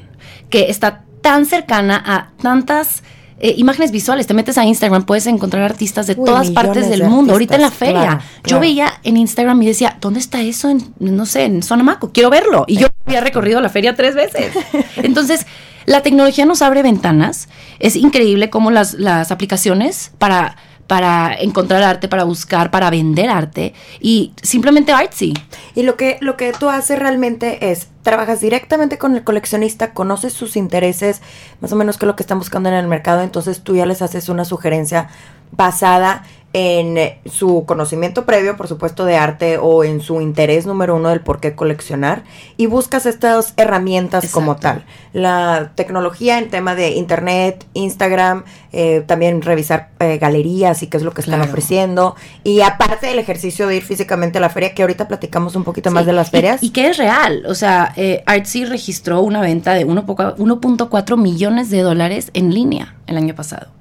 que 0.49 0.69
está 0.69 1.03
tan 1.21 1.45
cercana 1.45 2.01
a 2.05 2.31
tantas 2.41 3.03
eh, 3.37 3.53
imágenes 3.57 3.91
visuales, 3.91 4.27
te 4.27 4.33
metes 4.33 4.57
a 4.57 4.65
Instagram, 4.65 5.05
puedes 5.05 5.27
encontrar 5.27 5.63
artistas 5.63 6.07
de 6.07 6.15
todas 6.15 6.51
partes 6.51 6.89
del 6.89 7.03
mundo. 7.03 7.33
Ahorita 7.33 7.55
en 7.55 7.61
la 7.61 7.71
feria, 7.71 8.21
yo 8.45 8.59
veía 8.61 8.93
en 9.03 9.17
Instagram 9.17 9.61
y 9.61 9.67
decía, 9.67 9.97
¿dónde 9.99 10.21
está 10.21 10.41
eso? 10.41 10.69
En, 10.69 10.93
no 10.99 11.25
sé, 11.25 11.43
en 11.43 11.61
Sonamaco, 11.61 12.11
quiero 12.13 12.29
verlo. 12.29 12.63
Y 12.65 12.77
yo 12.77 12.87
había 13.05 13.19
recorrido 13.19 13.59
la 13.59 13.67
feria 13.67 13.93
tres 13.93 14.15
veces. 14.15 14.53
Entonces, 14.95 15.45
la 15.85 16.01
tecnología 16.01 16.45
nos 16.45 16.61
abre 16.61 16.83
ventanas. 16.83 17.49
Es 17.79 17.95
increíble 17.95 18.49
cómo 18.49 18.71
las, 18.71 18.93
las 18.93 19.31
aplicaciones 19.31 20.11
para 20.17 20.55
para 20.87 21.33
encontrar 21.33 21.81
arte, 21.83 22.07
para 22.07 22.23
buscar, 22.23 22.69
para 22.69 22.89
vender 22.89 23.29
arte 23.29 23.73
y 23.99 24.33
simplemente 24.41 24.91
artsy. 24.91 25.33
Y 25.73 25.83
lo 25.83 25.95
que, 25.95 26.17
lo 26.21 26.37
que 26.37 26.53
tú 26.53 26.69
haces 26.69 26.99
realmente 26.99 27.71
es, 27.71 27.87
trabajas 28.03 28.39
directamente 28.41 28.97
con 28.97 29.15
el 29.15 29.23
coleccionista, 29.23 29.93
conoces 29.93 30.33
sus 30.33 30.55
intereses, 30.55 31.21
más 31.59 31.71
o 31.71 31.75
menos 31.75 31.97
qué 31.97 32.05
es 32.05 32.07
lo 32.07 32.15
que 32.15 32.23
están 32.23 32.37
buscando 32.37 32.69
en 32.69 32.75
el 32.75 32.87
mercado, 32.87 33.23
entonces 33.23 33.61
tú 33.61 33.75
ya 33.75 33.85
les 33.85 34.01
haces 34.01 34.29
una 34.29 34.45
sugerencia 34.45 35.09
basada 35.51 36.23
en 36.57 36.97
eh, 36.97 37.19
su 37.25 37.65
conocimiento 37.65 38.25
previo, 38.25 38.55
por 38.55 38.69
supuesto, 38.69 39.03
de 39.03 39.17
arte 39.17 39.57
o 39.57 39.83
en 39.83 39.99
su 39.99 40.21
interés 40.21 40.65
número 40.65 40.95
uno 40.95 41.09
del 41.09 41.19
por 41.19 41.41
qué 41.41 41.53
coleccionar 41.53 42.23
y 42.55 42.67
buscas 42.67 43.05
estas 43.05 43.53
herramientas 43.57 44.31
como 44.31 44.55
tal. 44.55 44.85
La 45.11 45.73
tecnología 45.75 46.39
en 46.39 46.49
tema 46.49 46.73
de 46.73 46.91
internet, 46.91 47.65
Instagram, 47.73 48.45
eh, 48.71 49.03
también 49.05 49.41
revisar 49.41 49.89
eh, 49.99 50.17
galerías 50.17 50.81
y 50.81 50.87
qué 50.87 50.95
es 50.95 51.03
lo 51.03 51.11
que 51.11 51.19
están 51.19 51.41
ofreciendo. 51.41 52.15
Y 52.45 52.61
aparte 52.61 53.07
del 53.07 53.19
ejercicio 53.19 53.67
de 53.67 53.75
ir 53.75 53.83
físicamente 53.83 54.37
a 54.37 54.41
la 54.41 54.49
feria, 54.49 54.73
que 54.73 54.81
ahorita 54.81 55.09
platicamos 55.09 55.57
un 55.57 55.65
poquito 55.65 55.91
más 55.91 56.05
de 56.05 56.13
las 56.13 56.31
ferias. 56.31 56.63
Y, 56.63 56.69
que 56.69 56.87
es 56.87 56.95
real. 56.95 57.43
O 57.49 57.55
sea, 57.55 57.93
Artsy 58.25 58.63
registró 58.63 59.19
una 59.19 59.41
venta 59.41 59.73
de 59.73 59.85
1.4 59.85 61.17
millones 61.17 61.69
de 61.69 61.81
dólares 61.81 62.31
en 62.33 62.53
línea 62.53 62.95
el 63.07 63.17
año 63.17 63.35
pasado. 63.35 63.75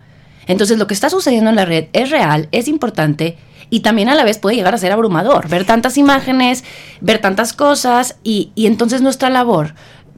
Entonces 0.46 0.78
lo 0.78 0.86
que 0.86 0.94
está 0.94 1.10
sucediendo 1.10 1.50
en 1.50 1.56
la 1.56 1.64
red 1.64 1.86
es 1.92 2.10
real, 2.10 2.48
es 2.52 2.68
importante 2.68 3.36
y 3.70 3.80
también 3.80 4.08
a 4.08 4.14
la 4.14 4.24
vez 4.24 4.38
puede 4.38 4.56
llegar 4.56 4.74
a 4.74 4.78
ser 4.78 4.92
abrumador, 4.92 5.48
ver 5.48 5.64
tantas 5.64 5.96
imágenes, 5.96 6.64
ver 7.00 7.18
tantas 7.18 7.52
cosas 7.52 8.16
y, 8.22 8.52
y 8.54 8.66
entonces 8.66 9.02
nuestra 9.02 9.30
labor 9.30 9.74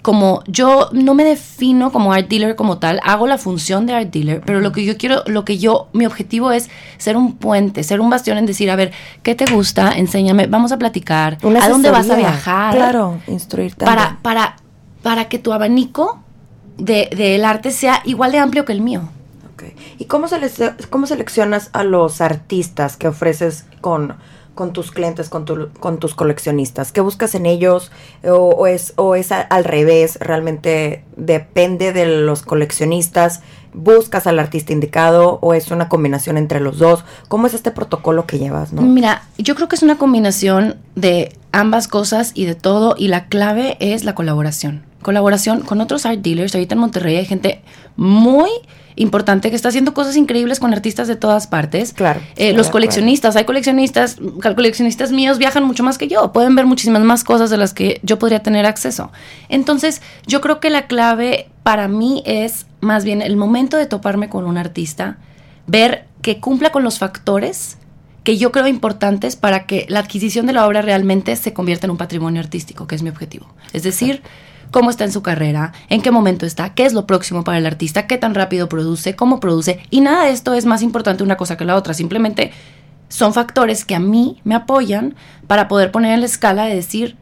como 0.06 0.44
yo 0.46 0.88
no 0.92 1.14
me 1.14 1.24
defino 1.24 1.90
como 1.90 2.12
art 2.12 2.28
dealer 2.28 2.54
como 2.54 2.78
tal, 2.78 3.00
hago 3.02 3.26
la 3.26 3.38
función 3.38 3.86
de 3.86 3.94
art 3.94 4.12
dealer, 4.12 4.40
pero 4.46 4.60
lo 4.60 4.70
que 4.70 4.84
yo 4.84 4.96
quiero, 4.96 5.24
lo 5.26 5.44
que 5.44 5.58
yo, 5.58 5.88
mi 5.94 6.06
objetivo 6.06 6.52
es 6.52 6.70
ser 6.96 7.16
un 7.16 7.34
puente, 7.34 7.82
ser 7.82 8.00
un 8.00 8.08
bastión 8.08 8.38
en 8.38 8.46
decir, 8.46 8.70
a 8.70 8.76
ver, 8.76 8.92
¿qué 9.24 9.34
te 9.34 9.46
gusta? 9.46 9.90
Enséñame, 9.96 10.46
vamos 10.46 10.70
a 10.70 10.78
platicar, 10.78 11.38
¿a 11.60 11.68
dónde 11.68 11.90
vas 11.90 12.08
a 12.08 12.14
viajar? 12.14 12.76
Claro, 12.76 13.18
instruirte. 13.26 13.84
Para, 13.84 14.20
para, 14.22 14.54
para 15.02 15.24
que 15.28 15.40
tu 15.40 15.52
abanico 15.52 16.20
del 16.78 17.08
de, 17.10 17.44
arte 17.44 17.72
sea 17.72 18.00
igual 18.04 18.30
de 18.30 18.38
amplio 18.38 18.64
que 18.64 18.74
el 18.74 18.82
mío. 18.82 19.08
Okay. 19.56 19.74
¿Y 19.98 20.04
cómo, 20.04 20.26
cómo 20.90 21.06
seleccionas 21.06 21.70
a 21.72 21.82
los 21.82 22.20
artistas 22.20 22.98
que 22.98 23.08
ofreces 23.08 23.64
con 23.80 24.16
con 24.56 24.72
tus 24.72 24.90
clientes, 24.90 25.28
con, 25.28 25.44
con 25.78 25.98
tus 26.00 26.16
coleccionistas? 26.16 26.90
¿Qué 26.90 27.00
buscas 27.00 27.36
en 27.36 27.46
ellos? 27.46 27.92
¿O, 28.24 28.66
es, 28.66 28.94
o 28.96 29.14
es 29.14 29.30
al 29.30 29.64
revés? 29.64 30.18
¿Realmente 30.18 31.04
depende 31.16 31.92
de 31.92 32.06
los 32.06 32.42
coleccionistas? 32.42 33.42
¿Buscas 33.74 34.26
al 34.26 34.38
artista 34.40 34.72
indicado 34.72 35.38
o 35.42 35.54
es 35.54 35.70
una 35.70 35.88
combinación 35.88 36.38
entre 36.38 36.58
los 36.58 36.78
dos? 36.78 37.04
¿Cómo 37.28 37.46
es 37.46 37.54
este 37.54 37.70
protocolo 37.70 38.26
que 38.26 38.38
llevas? 38.38 38.72
¿no? 38.72 38.82
Mira, 38.82 39.22
yo 39.38 39.54
creo 39.54 39.68
que 39.68 39.76
es 39.76 39.82
una 39.82 39.98
combinación 39.98 40.76
de 40.96 41.36
ambas 41.52 41.86
cosas 41.86 42.32
y 42.34 42.46
de 42.46 42.54
todo 42.54 42.96
y 42.98 43.08
la 43.08 43.26
clave 43.26 43.76
es 43.78 44.04
la 44.04 44.14
colaboración. 44.14 44.84
Colaboración 45.02 45.60
con 45.60 45.82
otros 45.82 46.06
art 46.06 46.20
dealers. 46.20 46.54
Ahorita 46.54 46.74
en 46.74 46.80
Monterrey 46.80 47.16
hay 47.16 47.26
gente 47.26 47.62
muy 47.96 48.48
importante 48.96 49.50
que 49.50 49.56
está 49.56 49.68
haciendo 49.68 49.94
cosas 49.94 50.16
increíbles 50.16 50.58
con 50.58 50.72
artistas 50.72 51.06
de 51.06 51.16
todas 51.16 51.46
partes. 51.46 51.92
Claro. 51.92 52.20
Eh, 52.36 52.52
los 52.52 52.70
coleccionistas, 52.70 53.36
hay 53.36 53.44
coleccionistas, 53.44 54.16
coleccionistas 54.40 55.12
míos 55.12 55.38
viajan 55.38 55.64
mucho 55.64 55.84
más 55.84 55.98
que 55.98 56.08
yo, 56.08 56.32
pueden 56.32 56.54
ver 56.56 56.66
muchísimas 56.66 57.02
más 57.02 57.22
cosas 57.22 57.50
de 57.50 57.58
las 57.58 57.74
que 57.74 58.00
yo 58.02 58.18
podría 58.18 58.40
tener 58.42 58.66
acceso. 58.66 59.12
Entonces, 59.48 60.02
yo 60.26 60.40
creo 60.40 60.60
que 60.60 60.70
la 60.70 60.86
clave 60.86 61.48
para 61.62 61.88
mí 61.88 62.22
es 62.26 62.66
más 62.80 63.04
bien 63.04 63.22
el 63.22 63.36
momento 63.36 63.76
de 63.76 63.86
toparme 63.86 64.28
con 64.28 64.46
un 64.46 64.56
artista, 64.58 65.18
ver 65.66 66.06
que 66.22 66.40
cumpla 66.40 66.70
con 66.70 66.82
los 66.82 66.98
factores 66.98 67.78
que 68.24 68.38
yo 68.38 68.50
creo 68.50 68.66
importantes 68.66 69.36
para 69.36 69.66
que 69.66 69.86
la 69.88 70.00
adquisición 70.00 70.46
de 70.46 70.52
la 70.52 70.66
obra 70.66 70.82
realmente 70.82 71.36
se 71.36 71.52
convierta 71.52 71.86
en 71.86 71.92
un 71.92 71.96
patrimonio 71.96 72.40
artístico, 72.40 72.88
que 72.88 72.96
es 72.96 73.02
mi 73.02 73.08
objetivo. 73.08 73.46
Es 73.72 73.84
decir, 73.84 74.22
cómo 74.76 74.90
está 74.90 75.04
en 75.04 75.12
su 75.12 75.22
carrera, 75.22 75.72
en 75.88 76.02
qué 76.02 76.10
momento 76.10 76.44
está, 76.44 76.74
qué 76.74 76.84
es 76.84 76.92
lo 76.92 77.06
próximo 77.06 77.44
para 77.44 77.56
el 77.56 77.64
artista, 77.64 78.06
qué 78.06 78.18
tan 78.18 78.34
rápido 78.34 78.68
produce, 78.68 79.16
cómo 79.16 79.40
produce. 79.40 79.80
Y 79.88 80.02
nada 80.02 80.24
de 80.24 80.32
esto 80.32 80.52
es 80.52 80.66
más 80.66 80.82
importante 80.82 81.22
una 81.22 81.38
cosa 81.38 81.56
que 81.56 81.64
la 81.64 81.76
otra. 81.76 81.94
Simplemente 81.94 82.52
son 83.08 83.32
factores 83.32 83.86
que 83.86 83.94
a 83.94 84.00
mí 84.00 84.38
me 84.44 84.54
apoyan 84.54 85.14
para 85.46 85.66
poder 85.66 85.92
poner 85.92 86.12
en 86.12 86.20
la 86.20 86.26
escala 86.26 86.66
de 86.66 86.74
decir, 86.74 87.16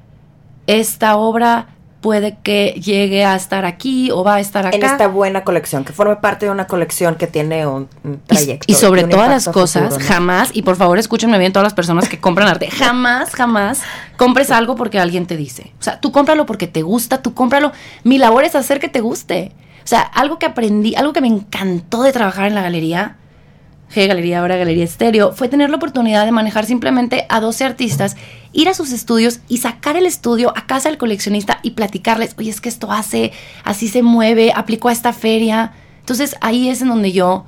esta 0.66 1.14
obra 1.14 1.68
puede 2.04 2.36
que 2.42 2.78
llegue 2.84 3.24
a 3.24 3.34
estar 3.34 3.64
aquí 3.64 4.10
o 4.10 4.22
va 4.22 4.34
a 4.34 4.40
estar 4.40 4.66
acá. 4.66 4.76
En 4.76 4.84
esta 4.84 5.08
buena 5.08 5.42
colección, 5.42 5.86
que 5.86 5.94
forme 5.94 6.16
parte 6.16 6.44
de 6.44 6.52
una 6.52 6.66
colección 6.66 7.14
que 7.14 7.26
tiene 7.26 7.66
un, 7.66 7.88
trayecto. 8.26 8.66
Y, 8.70 8.74
sobre 8.74 9.04
todas 9.04 9.30
las 9.30 9.48
cosas, 9.48 9.96
jamás, 9.96 10.50
y 10.52 10.60
por 10.60 10.76
favor 10.76 10.98
escúchenme 10.98 11.38
bien 11.38 11.54
todas 11.54 11.64
las 11.64 11.72
personas 11.72 12.10
que 12.10 12.20
compran 12.20 12.46
arte, 12.46 12.70
jamás, 12.70 13.30
jamás 13.30 13.80
compres 14.18 14.50
algo 14.50 14.74
porque 14.74 14.98
alguien 14.98 15.24
te 15.24 15.38
dice. 15.38 15.72
O 15.80 15.82
sea, 15.82 15.98
tú 15.98 16.12
cómpralo 16.12 16.44
porque 16.44 16.66
te 16.66 16.82
gusta, 16.82 17.22
tú 17.22 17.32
cómpralo. 17.32 17.72
Mi 18.02 18.18
labor 18.18 18.44
es 18.44 18.54
hacer 18.54 18.80
que 18.80 18.88
te 18.88 19.00
guste. 19.00 19.52
O 19.82 19.86
sea, 19.86 20.02
algo 20.02 20.38
que 20.38 20.44
aprendí, 20.44 20.94
algo 20.96 21.14
que 21.14 21.22
me 21.22 21.28
encantó 21.28 22.02
de 22.02 22.12
trabajar 22.12 22.48
en 22.48 22.54
la 22.54 22.60
galería 22.60 23.16
G 23.94 24.06
Galería, 24.08 24.40
ahora 24.40 24.56
Galería 24.56 24.84
Estéreo, 24.84 25.32
fue 25.32 25.48
tener 25.48 25.70
la 25.70 25.76
oportunidad 25.76 26.24
de 26.24 26.32
manejar 26.32 26.66
simplemente 26.66 27.26
a 27.28 27.40
12 27.40 27.64
artistas, 27.64 28.16
ir 28.54 28.68
a 28.68 28.74
sus 28.74 28.92
estudios 28.92 29.40
y 29.48 29.58
sacar 29.58 29.96
el 29.96 30.06
estudio 30.06 30.52
a 30.56 30.66
casa 30.66 30.88
del 30.88 30.96
coleccionista 30.96 31.58
y 31.62 31.72
platicarles, 31.72 32.34
oye, 32.38 32.50
es 32.50 32.60
que 32.60 32.68
esto 32.68 32.90
hace, 32.90 33.32
así 33.64 33.88
se 33.88 34.02
mueve, 34.02 34.52
aplicó 34.54 34.88
a 34.88 34.92
esta 34.92 35.12
feria. 35.12 35.72
Entonces 36.00 36.36
ahí 36.40 36.68
es 36.68 36.80
en 36.80 36.88
donde 36.88 37.12
yo, 37.12 37.44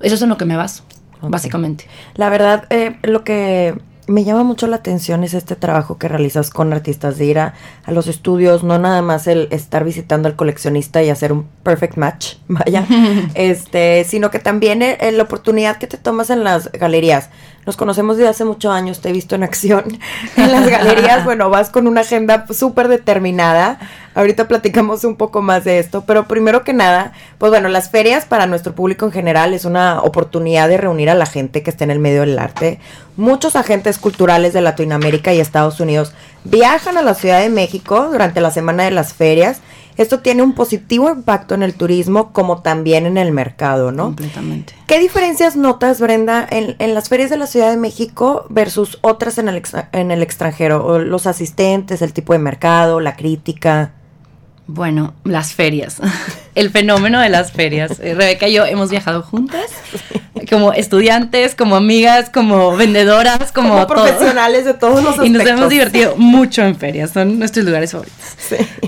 eso 0.00 0.16
es 0.16 0.22
en 0.22 0.28
lo 0.28 0.36
que 0.36 0.44
me 0.44 0.56
baso, 0.56 0.84
básicamente. 1.22 1.86
La 2.14 2.28
verdad, 2.28 2.66
eh, 2.70 2.98
lo 3.02 3.24
que 3.24 3.78
me 4.08 4.24
llama 4.24 4.44
mucho 4.44 4.66
la 4.66 4.76
atención 4.76 5.24
es 5.24 5.34
este 5.34 5.56
trabajo 5.56 5.98
que 5.98 6.08
realizas 6.08 6.50
con 6.50 6.72
artistas 6.72 7.18
de 7.18 7.24
ir 7.24 7.38
a, 7.38 7.54
los 7.88 8.06
estudios, 8.06 8.62
no 8.62 8.78
nada 8.78 9.02
más 9.02 9.26
el 9.26 9.48
estar 9.50 9.84
visitando 9.84 10.28
al 10.28 10.36
coleccionista 10.36 11.02
y 11.02 11.10
hacer 11.10 11.32
un 11.32 11.46
perfect 11.62 11.96
match, 11.96 12.34
vaya, 12.48 12.86
este, 13.34 14.04
sino 14.04 14.30
que 14.30 14.38
también 14.38 14.80
la 14.80 15.22
oportunidad 15.22 15.78
que 15.78 15.86
te 15.86 15.98
tomas 15.98 16.30
en 16.30 16.44
las 16.44 16.70
galerías. 16.72 17.30
Nos 17.66 17.76
conocemos 17.76 18.16
desde 18.16 18.30
hace 18.30 18.44
muchos 18.44 18.72
años, 18.72 19.00
te 19.00 19.08
he 19.08 19.12
visto 19.12 19.34
en 19.34 19.42
acción 19.42 19.84
en 20.36 20.52
las 20.52 20.68
galerías, 20.68 21.24
bueno, 21.26 21.50
vas 21.50 21.68
con 21.70 21.88
una 21.88 22.02
agenda 22.02 22.46
súper 22.52 22.86
determinada. 22.86 23.80
Ahorita 24.14 24.48
platicamos 24.48 25.04
un 25.04 25.16
poco 25.16 25.42
más 25.42 25.64
de 25.64 25.80
esto, 25.80 26.04
pero 26.06 26.26
primero 26.28 26.62
que 26.62 26.72
nada, 26.72 27.12
pues 27.38 27.50
bueno, 27.50 27.68
las 27.68 27.90
ferias 27.90 28.24
para 28.24 28.46
nuestro 28.46 28.74
público 28.74 29.04
en 29.04 29.12
general 29.12 29.52
es 29.52 29.64
una 29.64 30.00
oportunidad 30.00 30.68
de 30.68 30.78
reunir 30.78 31.10
a 31.10 31.14
la 31.14 31.26
gente 31.26 31.62
que 31.62 31.70
está 31.70 31.84
en 31.84 31.90
el 31.90 31.98
medio 31.98 32.20
del 32.20 32.38
arte. 32.38 32.78
Muchos 33.16 33.56
agentes 33.56 33.98
culturales 33.98 34.52
de 34.52 34.60
Latinoamérica 34.62 35.34
y 35.34 35.40
Estados 35.40 35.80
Unidos 35.80 36.14
viajan 36.44 36.96
a 36.96 37.02
la 37.02 37.14
Ciudad 37.14 37.40
de 37.40 37.50
México 37.50 38.08
durante 38.10 38.40
la 38.40 38.52
semana 38.52 38.84
de 38.84 38.92
las 38.92 39.12
ferias 39.12 39.60
esto 39.96 40.20
tiene 40.20 40.42
un 40.42 40.54
positivo 40.54 41.10
impacto 41.10 41.54
en 41.54 41.62
el 41.62 41.74
turismo 41.74 42.32
como 42.32 42.62
también 42.62 43.06
en 43.06 43.18
el 43.18 43.32
mercado, 43.32 43.92
¿no? 43.92 44.04
Completamente. 44.04 44.74
¿Qué 44.86 44.98
diferencias 44.98 45.56
notas, 45.56 46.00
Brenda, 46.00 46.46
en, 46.50 46.94
las 46.94 47.08
ferias 47.08 47.30
de 47.30 47.36
la 47.36 47.46
Ciudad 47.46 47.70
de 47.70 47.76
México 47.76 48.46
versus 48.48 48.98
otras 49.00 49.38
en 49.38 49.48
el, 49.48 49.62
en 49.92 50.10
el 50.10 50.22
extranjero? 50.22 50.98
los 50.98 51.26
asistentes, 51.26 52.02
el 52.02 52.12
tipo 52.12 52.32
de 52.32 52.38
mercado, 52.38 53.00
la 53.00 53.16
crítica. 53.16 53.92
Bueno, 54.66 55.14
las 55.24 55.54
ferias. 55.54 55.98
El 56.54 56.70
fenómeno 56.70 57.20
de 57.20 57.28
las 57.28 57.52
ferias. 57.52 58.00
Eh, 58.00 58.14
Rebeca 58.14 58.48
y 58.48 58.54
yo 58.54 58.64
hemos 58.66 58.90
viajado 58.90 59.22
juntas, 59.22 59.70
como 60.50 60.72
estudiantes, 60.72 61.54
como 61.54 61.76
amigas, 61.76 62.30
como 62.30 62.76
vendedoras, 62.76 63.52
como, 63.52 63.86
profesionales 63.86 64.64
de 64.64 64.74
todos 64.74 65.02
los 65.02 65.18
aspectos. 65.18 65.26
Y 65.26 65.30
nos 65.30 65.46
hemos 65.46 65.68
divertido 65.68 66.16
mucho 66.16 66.62
en 66.62 66.76
ferias, 66.76 67.10
son 67.10 67.38
nuestros 67.38 67.64
lugares 67.64 67.92
favoritos. 67.92 68.18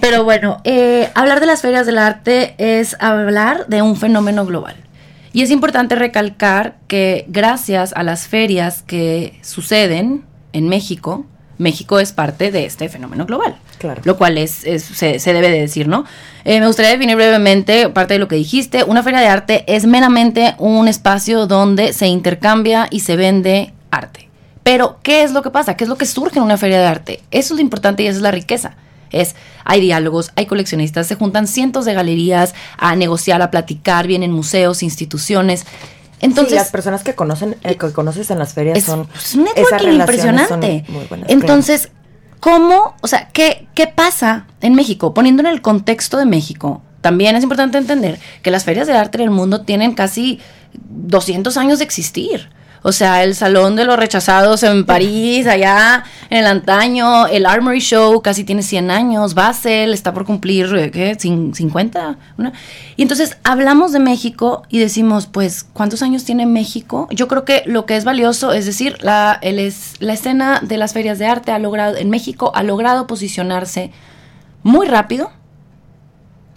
Pero 0.00 0.24
bueno, 0.24 0.60
eh, 0.64 1.10
hablar 1.14 1.40
de 1.40 1.46
las 1.46 1.62
ferias 1.62 1.86
del 1.86 1.98
arte 1.98 2.54
es 2.58 2.96
hablar 3.00 3.66
de 3.68 3.82
un 3.82 3.96
fenómeno 3.96 4.46
global. 4.46 4.76
Y 5.32 5.42
es 5.42 5.50
importante 5.50 5.94
recalcar 5.94 6.78
que 6.88 7.26
gracias 7.28 7.92
a 7.92 8.02
las 8.02 8.26
ferias 8.26 8.82
que 8.82 9.38
suceden 9.42 10.24
en 10.52 10.68
México, 10.68 11.26
México 11.58 11.98
es 11.98 12.12
parte 12.12 12.50
de 12.50 12.64
este 12.64 12.88
fenómeno 12.88 13.26
global. 13.26 13.56
Claro. 13.78 14.00
Lo 14.04 14.16
cual 14.16 14.38
es, 14.38 14.52
se, 14.52 15.32
debe 15.32 15.50
de 15.50 15.60
decir, 15.60 15.88
¿no? 15.88 16.04
Eh, 16.44 16.60
me 16.60 16.66
gustaría 16.66 16.92
definir 16.92 17.16
brevemente 17.16 17.88
parte 17.90 18.14
de 18.14 18.20
lo 18.20 18.28
que 18.28 18.36
dijiste. 18.36 18.84
Una 18.84 19.02
feria 19.02 19.20
de 19.20 19.26
arte 19.26 19.64
es 19.66 19.86
meramente 19.86 20.54
un 20.58 20.88
espacio 20.88 21.46
donde 21.46 21.92
se 21.92 22.06
intercambia 22.06 22.86
y 22.90 23.00
se 23.00 23.16
vende 23.16 23.72
arte. 23.90 24.28
Pero, 24.62 24.98
¿qué 25.02 25.22
es 25.22 25.32
lo 25.32 25.42
que 25.42 25.50
pasa? 25.50 25.76
¿Qué 25.76 25.84
es 25.84 25.90
lo 25.90 25.96
que 25.96 26.06
surge 26.06 26.38
en 26.38 26.44
una 26.44 26.58
feria 26.58 26.78
de 26.78 26.86
arte? 26.86 27.22
Eso 27.30 27.54
es 27.54 27.58
lo 27.58 27.62
importante 27.62 28.02
y 28.02 28.06
esa 28.06 28.16
es 28.16 28.22
la 28.22 28.30
riqueza. 28.30 28.76
Es, 29.10 29.34
hay 29.64 29.80
diálogos, 29.80 30.30
hay 30.36 30.46
coleccionistas, 30.46 31.06
se 31.06 31.14
juntan 31.14 31.46
cientos 31.46 31.84
de 31.86 31.94
galerías 31.94 32.54
a 32.76 32.94
negociar, 32.94 33.40
a 33.40 33.50
platicar, 33.50 34.06
vienen 34.06 34.30
museos, 34.30 34.82
instituciones. 34.82 35.64
Entonces, 36.20 36.54
las 36.54 36.70
personas 36.70 37.02
que 37.04 37.14
conocen, 37.14 37.56
eh, 37.62 37.76
que 37.76 37.92
conoces 37.92 38.30
en 38.30 38.38
las 38.38 38.54
ferias 38.54 38.82
son 38.82 39.08
es 39.14 39.34
un 39.34 39.44
networking 39.44 39.92
impresionante. 39.92 40.84
Entonces, 41.28 41.90
¿cómo, 42.40 42.94
o 43.00 43.06
sea, 43.06 43.28
qué, 43.32 43.68
qué 43.74 43.86
pasa 43.86 44.46
en 44.60 44.74
México? 44.74 45.14
Poniendo 45.14 45.40
en 45.40 45.46
el 45.46 45.62
contexto 45.62 46.18
de 46.18 46.26
México, 46.26 46.82
también 47.00 47.36
es 47.36 47.42
importante 47.42 47.78
entender 47.78 48.18
que 48.42 48.50
las 48.50 48.64
ferias 48.64 48.86
de 48.86 48.94
arte 48.94 49.18
en 49.18 49.24
el 49.24 49.30
mundo 49.30 49.62
tienen 49.62 49.94
casi 49.94 50.40
200 50.72 51.56
años 51.56 51.78
de 51.78 51.84
existir. 51.84 52.50
O 52.82 52.92
sea, 52.92 53.24
el 53.24 53.34
Salón 53.34 53.76
de 53.76 53.84
los 53.84 53.98
Rechazados 53.98 54.62
en 54.62 54.84
París, 54.84 55.46
allá 55.46 56.04
en 56.30 56.38
el 56.38 56.46
antaño, 56.46 57.26
el 57.26 57.46
Armory 57.46 57.80
Show 57.80 58.20
casi 58.22 58.44
tiene 58.44 58.62
100 58.62 58.90
años, 58.90 59.34
Basel 59.34 59.92
está 59.92 60.12
por 60.12 60.24
cumplir, 60.24 60.74
eh, 60.76 60.90
¿qué? 60.90 61.16
¿50? 61.16 62.16
Y 62.96 63.02
entonces 63.02 63.36
hablamos 63.44 63.92
de 63.92 63.98
México 63.98 64.62
y 64.68 64.78
decimos, 64.78 65.26
pues, 65.26 65.64
¿cuántos 65.64 66.02
años 66.02 66.24
tiene 66.24 66.46
México? 66.46 67.08
Yo 67.10 67.28
creo 67.28 67.44
que 67.44 67.62
lo 67.66 67.86
que 67.86 67.96
es 67.96 68.04
valioso, 68.04 68.52
es 68.52 68.66
decir, 68.66 68.96
la, 69.00 69.38
es, 69.42 69.94
la 70.00 70.12
escena 70.12 70.60
de 70.62 70.76
las 70.76 70.92
ferias 70.92 71.18
de 71.18 71.26
arte 71.26 71.52
ha 71.52 71.58
logrado, 71.58 71.96
en 71.96 72.10
México 72.10 72.52
ha 72.54 72.62
logrado 72.62 73.06
posicionarse 73.06 73.90
muy 74.62 74.86
rápido 74.86 75.30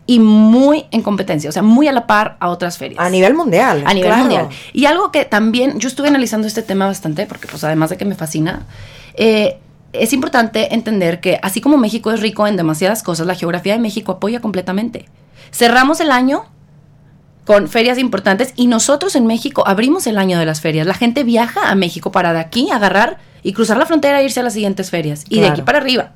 y 0.08 0.20
muy 0.20 0.86
en 0.92 1.02
competencia, 1.02 1.50
o 1.50 1.54
sea, 1.54 1.62
muy 1.62 1.88
a 1.88 1.92
la 1.92 2.08
par 2.08 2.38
a 2.40 2.50
otras 2.50 2.78
ferias. 2.78 3.00
A 3.04 3.10
nivel 3.10 3.34
mundial. 3.34 3.84
A 3.86 3.94
nivel 3.94 4.16
mundial. 4.18 4.50
Y 4.74 4.86
algo 4.86 5.12
que 5.12 5.26
también, 5.26 5.80
yo 5.80 5.88
estuve 5.88 6.08
analizando 6.08 6.48
este 6.48 6.64
tema 6.64 6.88
bastante, 6.88 7.26
porque 7.28 7.48
pues 7.48 7.64
además 7.64 7.90
de 7.92 7.98
que 7.98 8.06
me 8.06 8.16
fascina, 8.16 8.66
eh, 9.14 9.60
es 9.94 10.14
importante 10.14 10.74
entender 10.74 11.20
que 11.20 11.40
así 11.44 11.62
como 11.62 11.78
México 11.78 12.12
es 12.12 12.20
rico 12.20 12.48
en 12.48 12.58
demasiadas 12.58 13.04
cosas, 13.04 13.28
la 13.28 13.36
geografía 13.36 13.74
de 13.74 13.80
México 13.80 14.14
apoya 14.14 14.40
completamente. 14.40 15.06
Cerramos 15.52 16.00
el 16.00 16.12
año 16.12 16.46
con 17.46 17.68
ferias 17.68 17.98
importantes 17.98 18.54
y 18.56 18.68
nosotros 18.68 19.16
en 19.16 19.28
México 19.28 19.64
abrimos 19.68 20.08
el 20.08 20.18
año 20.18 20.40
de 20.40 20.46
las 20.46 20.62
ferias. 20.62 20.88
La 20.88 20.94
gente 20.94 21.24
viaja 21.24 21.70
a 21.70 21.76
México 21.76 22.12
para 22.12 22.34
de 22.34 22.40
aquí 22.40 22.70
agarrar 22.72 23.18
y 23.44 23.54
cruzar 23.54 23.78
la 23.78 23.86
frontera 23.86 24.22
e 24.22 24.26
irse 24.26 24.40
a 24.40 24.44
las 24.44 24.54
siguientes 24.54 24.90
ferias. 24.90 25.26
Y 25.28 25.40
de 25.40 25.48
aquí 25.48 25.62
para 25.62 25.80
arriba. 25.80 26.14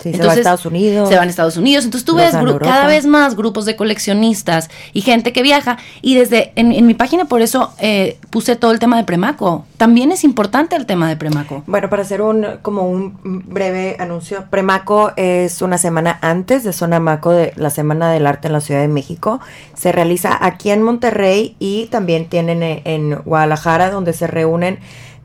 Sí, 0.00 0.12
se 0.14 0.24
va 0.24 0.32
a 0.32 0.36
Estados 0.36 0.64
Unidos. 0.64 1.08
Se 1.08 1.16
van 1.16 1.26
a 1.26 1.30
Estados 1.30 1.56
Unidos. 1.56 1.84
Entonces 1.84 2.04
tú 2.04 2.14
ves 2.14 2.32
cada 2.60 2.86
vez 2.86 3.06
más 3.06 3.34
grupos 3.36 3.64
de 3.64 3.76
coleccionistas 3.76 4.70
y 4.92 5.00
gente 5.00 5.32
que 5.32 5.42
viaja. 5.42 5.78
Y 6.02 6.14
desde 6.14 6.52
en, 6.54 6.72
en 6.72 6.86
mi 6.86 6.94
página 6.94 7.24
por 7.24 7.42
eso 7.42 7.72
eh, 7.78 8.18
puse 8.30 8.56
todo 8.56 8.70
el 8.70 8.78
tema 8.78 8.96
de 8.96 9.04
Premaco. 9.04 9.64
También 9.76 10.12
es 10.12 10.24
importante 10.24 10.76
el 10.76 10.86
tema 10.86 11.08
de 11.08 11.16
Premaco. 11.16 11.62
Bueno, 11.66 11.90
para 11.90 12.02
hacer 12.02 12.22
un 12.22 12.46
como 12.62 12.88
un 12.88 13.18
breve 13.22 13.96
anuncio, 13.98 14.44
Premaco 14.50 15.12
es 15.16 15.62
una 15.62 15.78
semana 15.78 16.18
antes 16.22 16.64
de 16.64 16.72
Sonamaco 16.72 17.32
de 17.32 17.52
la 17.56 17.70
Semana 17.70 18.10
del 18.12 18.26
Arte 18.26 18.48
en 18.48 18.52
la 18.52 18.60
Ciudad 18.60 18.80
de 18.80 18.88
México. 18.88 19.40
Se 19.74 19.92
realiza 19.92 20.36
aquí 20.40 20.70
en 20.70 20.82
Monterrey 20.82 21.56
y 21.58 21.86
también 21.86 22.28
tienen 22.28 22.62
en, 22.62 22.82
en 22.84 23.14
Guadalajara 23.24 23.90
donde 23.90 24.12
se 24.12 24.26
reúnen 24.26 24.78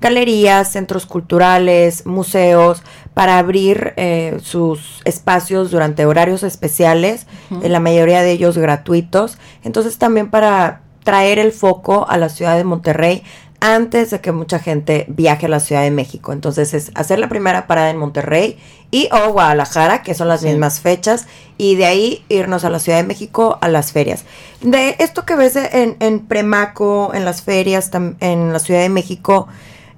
galerías, 0.03 0.71
centros 0.71 1.05
culturales, 1.07 2.05
museos 2.05 2.83
para 3.15 3.39
abrir 3.39 3.93
eh, 3.97 4.37
sus 4.43 5.01
espacios 5.05 5.71
durante 5.71 6.05
horarios 6.05 6.43
especiales, 6.43 7.25
en 7.49 7.71
la 7.71 7.79
mayoría 7.79 8.21
de 8.21 8.31
ellos 8.31 8.57
gratuitos. 8.57 9.37
Entonces 9.63 9.97
también 9.97 10.29
para 10.29 10.81
traer 11.03 11.39
el 11.39 11.51
foco 11.51 12.05
a 12.09 12.17
la 12.17 12.29
ciudad 12.29 12.55
de 12.57 12.63
Monterrey 12.63 13.23
antes 13.59 14.11
de 14.11 14.19
que 14.19 14.33
mucha 14.33 14.59
gente 14.59 15.05
viaje 15.07 15.45
a 15.45 15.49
la 15.49 15.61
Ciudad 15.61 15.83
de 15.83 15.91
México. 15.91 16.33
Entonces 16.33 16.73
es 16.73 16.91
hacer 16.95 17.17
la 17.19 17.29
primera 17.29 17.65
parada 17.65 17.89
en 17.91 17.97
Monterrey 17.97 18.57
y 18.91 19.07
o 19.13 19.31
Guadalajara, 19.31 20.01
que 20.03 20.13
son 20.15 20.27
las 20.27 20.41
Sí. 20.41 20.47
mismas 20.47 20.81
fechas, 20.81 21.27
y 21.57 21.75
de 21.75 21.85
ahí 21.85 22.25
irnos 22.27 22.65
a 22.65 22.69
la 22.69 22.79
Ciudad 22.79 22.97
de 22.97 23.07
México 23.07 23.57
a 23.61 23.69
las 23.69 23.93
ferias. 23.93 24.25
De 24.61 24.97
esto 24.99 25.23
que 25.25 25.35
ves 25.37 25.55
en, 25.55 25.95
en 26.01 26.19
Premaco, 26.19 27.11
en 27.13 27.23
las 27.23 27.41
ferias, 27.41 27.89
en 28.19 28.51
la 28.51 28.59
Ciudad 28.59 28.81
de 28.81 28.89
México, 28.89 29.47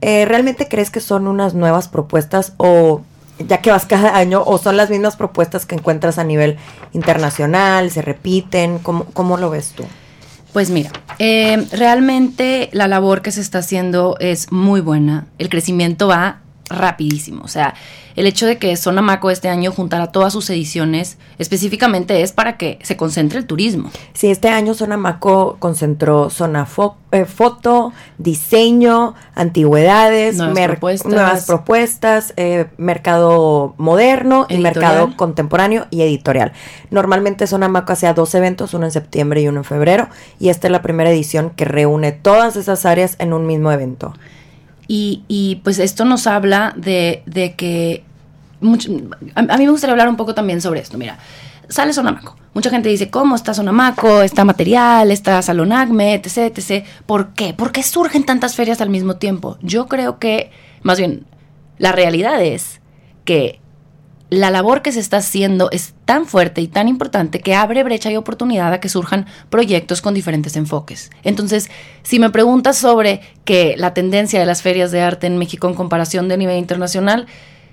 eh, 0.08 0.24
¿realmente 0.26 0.68
crees 0.68 0.92
que 0.92 1.00
son 1.00 1.26
unas 1.28 1.56
nuevas 1.56 1.88
propuestas 1.88 2.54
o 2.58 3.02
ya 3.40 3.58
que 3.58 3.72
vas 3.72 3.88
cada 3.88 4.16
año 4.16 4.44
o 4.46 4.60
son 4.60 4.78
las 4.78 4.92
mismas 4.92 5.16
propuestas 5.16 5.66
que 5.66 5.74
encuentras 5.74 6.20
a 6.20 6.24
nivel 6.24 6.58
internacional, 6.94 7.90
se 7.90 8.04
repiten? 8.04 8.78
¿Cómo, 8.78 9.06
cómo 9.06 9.38
lo 9.38 9.50
ves 9.50 9.74
tú? 9.76 9.84
Pues 10.54 10.70
mira, 10.70 10.92
eh, 11.18 11.66
realmente 11.72 12.70
la 12.72 12.88
labor 12.88 13.24
que 13.24 13.32
se 13.32 13.42
está 13.42 13.58
haciendo 13.58 14.16
es 14.20 14.52
muy 14.52 14.80
buena. 14.80 15.26
El 15.40 15.50
crecimiento 15.50 16.08
va 16.08 16.42
rapidísimo. 16.70 17.44
O 17.44 17.48
sea, 17.48 17.74
el 18.16 18.26
hecho 18.28 18.46
de 18.46 18.58
que 18.58 18.76
Sonamaco 18.78 19.30
este 19.30 19.50
año 19.50 19.72
juntara 19.72 20.12
todas 20.12 20.34
sus 20.34 20.50
ediciones 20.50 21.18
específicamente 21.38 22.22
es 22.22 22.32
para 22.32 22.58
que 22.58 22.80
se 22.82 22.98
concentre 22.98 23.38
el 23.40 23.46
turismo. 23.46 23.92
Sí, 24.14 24.32
este 24.32 24.50
año 24.50 24.74
Sonamaco 24.74 25.58
concentró 25.60 26.30
zona 26.30 26.66
fo- 26.66 26.96
eh, 27.12 27.26
foto, 27.26 27.94
diseño, 28.18 29.14
antigüedades, 29.36 30.38
Nuevas 30.38 30.68
propuestas. 30.68 31.12
nuevas 31.12 31.46
propuestas, 31.46 32.34
eh, 32.38 32.66
mercado 32.78 33.74
moderno 33.78 34.46
y 34.50 34.58
mercado 34.58 35.16
contemporáneo 35.16 35.88
y 35.92 36.02
editorial. 36.02 36.52
Normalmente 36.92 37.48
Sonamaco 37.48 37.94
hacía 37.94 38.14
dos 38.14 38.34
eventos, 38.36 38.74
uno 38.74 38.86
en 38.86 38.92
septiembre 38.92 39.42
y 39.42 39.48
uno 39.48 39.60
en 39.60 39.64
febrero, 39.66 40.10
y 40.40 40.50
esta 40.50 40.68
es 40.68 40.72
la 40.72 40.82
primera 40.82 41.10
edición 41.10 41.52
que 41.52 41.66
reúne 41.66 42.12
todas 42.12 42.56
esas 42.56 42.86
áreas 42.86 43.16
en 43.20 43.34
un 43.34 43.46
mismo 43.48 43.72
evento. 43.72 44.14
Y, 44.88 45.62
pues 45.64 45.80
esto 45.80 46.06
nos 46.06 46.28
habla 46.28 46.74
de, 46.76 47.24
que... 47.58 48.04
a, 49.36 49.58
mí 49.58 49.66
me 49.66 49.72
gustaría 49.72 49.92
hablar 49.92 50.10
un 50.10 50.18
poco 50.18 50.34
también 50.34 50.62
sobre 50.62 50.82
esto. 50.82 50.98
Mira, 50.98 51.18
sale 51.70 51.94
Sonamaco. 51.94 52.38
Mucha 52.54 52.70
gente 52.70 52.90
dice, 52.90 53.10
¿cómo 53.10 53.36
está 53.36 53.54
Sonamaco? 53.54 54.22
Está 54.22 54.46
material, 54.46 55.12
está 55.12 55.42
Salón 55.42 55.74
Acme, 55.74 56.14
etc. 56.14 56.86
¿Por 57.06 57.34
qué? 57.34 57.54
¿Por 57.54 57.72
qué 57.72 57.84
surgen 57.84 58.24
tantas 58.24 58.56
ferias 58.56 58.80
al 58.82 58.90
mismo 58.90 59.18
tiempo? 59.18 59.58
Yo 59.62 59.88
creo 59.88 60.20
que, 60.20 60.52
más 60.82 60.98
bien, 60.98 61.26
la 61.78 61.92
realidad 61.92 62.42
es 62.42 62.80
que 63.26 63.60
la 64.36 64.52
labor 64.52 64.82
que 64.82 64.92
se 64.92 65.00
está 65.00 65.18
haciendo 65.18 65.70
es 65.72 65.94
tan 66.06 66.26
fuerte 66.26 66.62
y 66.62 66.68
tan 66.68 66.88
importante 66.88 67.40
que 67.40 67.56
abre 67.56 67.84
brecha 67.84 68.12
y 68.12 68.16
oportunidad 68.18 68.74
a 68.74 68.80
que 68.80 68.90
surjan 68.90 69.26
proyectos 69.50 70.02
con 70.02 70.14
diferentes 70.14 70.56
enfoques. 70.56 71.10
Entonces, 71.24 71.70
si 72.04 72.20
me 72.20 72.30
preguntas 72.30 72.78
sobre 72.78 73.22
que 73.44 73.76
la 73.78 73.94
tendencia 73.94 74.40
de 74.40 74.46
las 74.46 74.62
ferias 74.62 74.92
de 74.92 75.02
arte 75.02 75.28
en 75.28 75.38
México 75.38 75.68
en 75.68 75.74
comparación 75.74 76.28
de 76.28 76.38
nivel 76.38 76.58
internacional, 76.58 77.28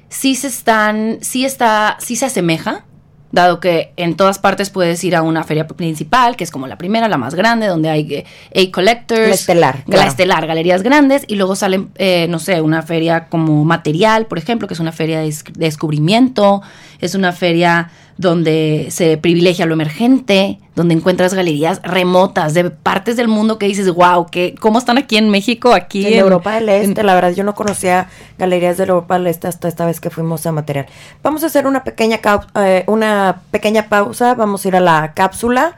sí 0.09 0.35
se 0.35 0.49
están, 0.49 1.19
sí 1.21 1.45
está, 1.45 1.97
sí 2.01 2.17
se 2.17 2.27
asemeja, 2.27 2.85
dado 3.33 3.61
que 3.61 3.93
en 3.97 4.15
todas 4.15 4.39
partes 4.39 4.71
puedes 4.71 5.03
ir 5.03 5.17
a 5.17 5.23
una 5.23 5.43
feria 5.43 5.67
principal, 5.67 6.37
que 6.37 6.45
es 6.45 6.51
como 6.51 6.67
la 6.67 6.77
primera, 6.77 7.09
la 7.09 7.17
más 7.19 7.35
grande, 7.35 7.67
donde 7.67 7.89
hay 7.89 8.15
eh, 8.15 8.69
A-Collectors. 8.69 9.29
La 9.29 9.35
estelar, 9.35 9.77
La 9.87 9.95
claro. 9.97 10.09
estelar, 10.09 10.47
galerías 10.47 10.83
grandes, 10.83 11.25
y 11.27 11.37
luego 11.37 11.57
salen, 11.57 11.91
eh, 11.97 12.27
no 12.29 12.39
sé, 12.39 12.61
una 12.61 12.83
feria 12.83 13.29
como 13.29 13.65
material, 13.65 14.27
por 14.27 14.39
ejemplo, 14.39 14.69
que 14.69 14.75
es 14.75 14.81
una 14.81 14.93
feria 14.93 15.21
de 15.21 15.35
descubrimiento, 15.55 16.63
es 17.01 17.15
una 17.15 17.33
feria 17.33 17.91
donde 18.19 18.89
se 18.91 19.17
privilegia 19.17 19.67
lo 19.67 19.75
emergente, 19.75 20.59
donde 20.75 20.95
encuentras 20.95 21.35
galerías 21.35 21.81
remotas 21.83 22.55
de 22.55 22.71
partes 22.71 23.17
del 23.17 23.29
mundo 23.29 23.59
que 23.59 23.67
dices, 23.67 23.91
wow, 23.91 24.27
que, 24.31 24.55
¿cómo 24.61 24.79
están 24.79 24.99
aquí 24.99 25.17
en 25.17 25.29
México? 25.31 25.73
Aquí 25.75 26.07
en, 26.07 26.15
Europa 26.21 26.55
del 26.55 26.69
en- 26.69 26.91
Este, 26.91 27.03
la 27.03 27.15
verdad, 27.15 27.33
yo 27.35 27.45
no 27.45 27.55
conocía 27.55 28.09
galerías 28.39 28.77
de 28.77 28.85
Europa 28.85 29.19
del 29.19 29.27
Este 29.27 29.49
hasta 29.49 29.69
esta 29.69 29.87
vez 29.87 30.01
que 30.01 30.11
fuimos 30.11 30.47
a 30.47 30.53
material. 30.53 30.87
Vamos 31.23 31.43
a 31.43 31.47
hacer 31.47 31.67
una 31.67 31.85
pequeña, 31.85 32.21
eh, 32.57 32.85
una 32.87 33.43
pequeña 33.51 33.89
pausa, 33.89 34.35
vamos 34.35 34.65
a 34.65 34.69
ir 34.69 34.77
a 34.77 34.81
la 34.81 35.13
cápsula, 35.15 35.77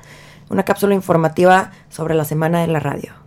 una 0.51 0.63
cápsula 0.65 0.95
informativa 0.95 1.73
sobre 1.89 2.15
la 2.15 2.25
semana 2.25 2.61
de 2.61 2.67
la 2.69 2.81
radio. 2.81 3.24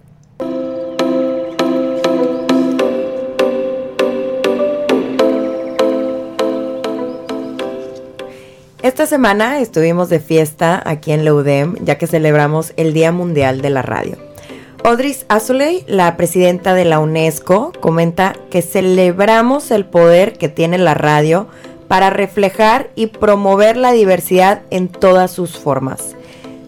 Esta 8.88 9.06
semana 9.06 9.60
estuvimos 9.60 10.08
de 10.08 10.22
fiesta 10.22 10.82
aquí 10.86 11.12
en 11.12 11.26
Leudem, 11.26 11.76
ya 11.84 11.98
que 11.98 12.08
celebramos 12.08 12.72
el 12.78 12.94
Día 12.94 13.12
Mundial 13.12 13.60
de 13.60 13.70
la 13.70 13.82
Radio. 13.82 14.16
Audrey 14.86 15.14
Azoulay, 15.28 15.84
la 15.88 16.16
presidenta 16.16 16.74
de 16.74 16.86
la 16.86 17.00
UNESCO, 17.00 17.74
comenta 17.82 18.34
que 18.50 18.62
celebramos 18.62 19.72
el 19.72 19.84
poder 19.84 20.38
que 20.38 20.48
tiene 20.48 20.78
la 20.78 20.94
radio 20.94 21.50
para 21.90 22.12
reflejar 22.12 22.90
y 22.96 23.08
promover 23.08 23.76
la 23.76 23.92
diversidad 23.92 24.62
en 24.70 24.88
todas 24.88 25.32
sus 25.32 25.60
formas. 25.60 26.16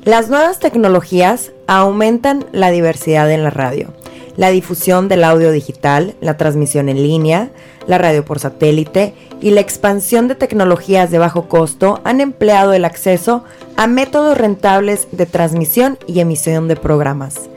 Las 0.04 0.28
nuevas 0.28 0.60
tecnologías 0.60 1.54
aumentan 1.68 2.48
la 2.52 2.70
diversidad 2.70 3.32
en 3.32 3.46
la 3.46 3.50
radio. 3.50 3.94
La 4.36 4.50
difusión 4.50 5.08
del 5.08 5.24
audio 5.24 5.52
digital, 5.52 6.16
la 6.20 6.36
transmisión 6.36 6.90
en 6.90 7.02
línea, 7.02 7.50
la 7.89 7.97
radio 7.97 8.23
por 8.23 8.38
satélite 8.38 9.15
y 9.41 9.49
la 9.49 9.62
expansión 9.62 10.28
de 10.28 10.36
tecnologías 10.36 11.10
de 11.10 11.17
bajo 11.17 11.49
costo 11.49 12.02
han 12.04 12.21
empleado 12.21 12.73
el 12.73 12.86
acceso 12.86 13.43
a 13.78 13.88
métodos 13.88 14.38
rentables 14.38 15.08
de 15.12 15.25
transmisión 15.25 15.97
y 16.06 16.19
emisión 16.19 16.67
de 16.67 16.75
programas. 16.75 17.49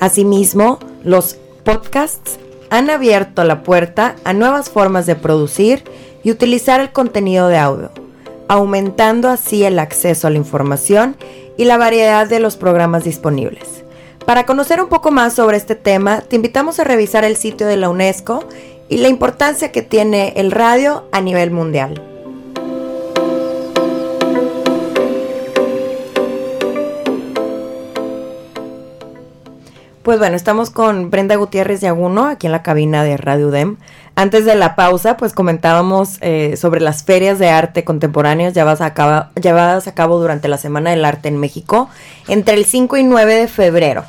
Asimismo, 0.00 0.78
los 1.02 1.36
podcasts 1.64 2.38
han 2.70 2.88
abierto 2.88 3.44
la 3.44 3.62
puerta 3.62 4.16
a 4.24 4.32
nuevas 4.32 4.70
formas 4.70 5.04
de 5.04 5.16
producir 5.16 5.84
y 6.22 6.30
utilizar 6.30 6.80
el 6.80 6.90
contenido 6.90 7.48
de 7.48 7.58
audio, 7.58 7.90
aumentando 8.48 9.28
así 9.28 9.64
el 9.64 9.78
acceso 9.78 10.26
a 10.26 10.30
la 10.30 10.38
información 10.38 11.14
y 11.58 11.66
la 11.66 11.76
variedad 11.76 12.26
de 12.26 12.40
los 12.40 12.56
programas 12.56 13.04
disponibles. 13.04 13.84
Para 14.24 14.46
conocer 14.46 14.80
un 14.80 14.88
poco 14.88 15.10
más 15.10 15.34
sobre 15.34 15.58
este 15.58 15.74
tema, 15.74 16.22
te 16.22 16.36
invitamos 16.36 16.80
a 16.80 16.84
revisar 16.84 17.24
el 17.24 17.36
sitio 17.36 17.66
de 17.66 17.76
la 17.76 17.90
UNESCO 17.90 18.48
y 18.94 18.98
la 18.98 19.08
importancia 19.08 19.72
que 19.72 19.82
tiene 19.82 20.34
el 20.36 20.52
radio 20.52 21.08
a 21.10 21.20
nivel 21.20 21.50
mundial. 21.50 22.00
Pues 30.04 30.20
bueno, 30.20 30.36
estamos 30.36 30.70
con 30.70 31.10
Brenda 31.10 31.34
Gutiérrez 31.34 31.80
de 31.80 31.88
Aguno 31.88 32.26
aquí 32.26 32.46
en 32.46 32.52
la 32.52 32.62
cabina 32.62 33.02
de 33.02 33.16
Radio 33.16 33.48
UDEM. 33.48 33.78
Antes 34.14 34.44
de 34.44 34.54
la 34.54 34.76
pausa, 34.76 35.16
pues 35.16 35.32
comentábamos 35.32 36.18
eh, 36.20 36.56
sobre 36.56 36.80
las 36.80 37.02
ferias 37.02 37.40
de 37.40 37.48
arte 37.48 37.82
contemporáneas 37.82 38.54
llevadas 38.54 38.80
a, 38.80 38.94
cabo, 38.94 39.28
llevadas 39.42 39.88
a 39.88 39.94
cabo 39.94 40.20
durante 40.20 40.46
la 40.46 40.56
Semana 40.58 40.90
del 40.90 41.04
Arte 41.04 41.26
en 41.26 41.38
México 41.38 41.90
entre 42.28 42.54
el 42.54 42.64
5 42.64 42.96
y 42.98 43.02
9 43.02 43.34
de 43.34 43.48
febrero. 43.48 44.04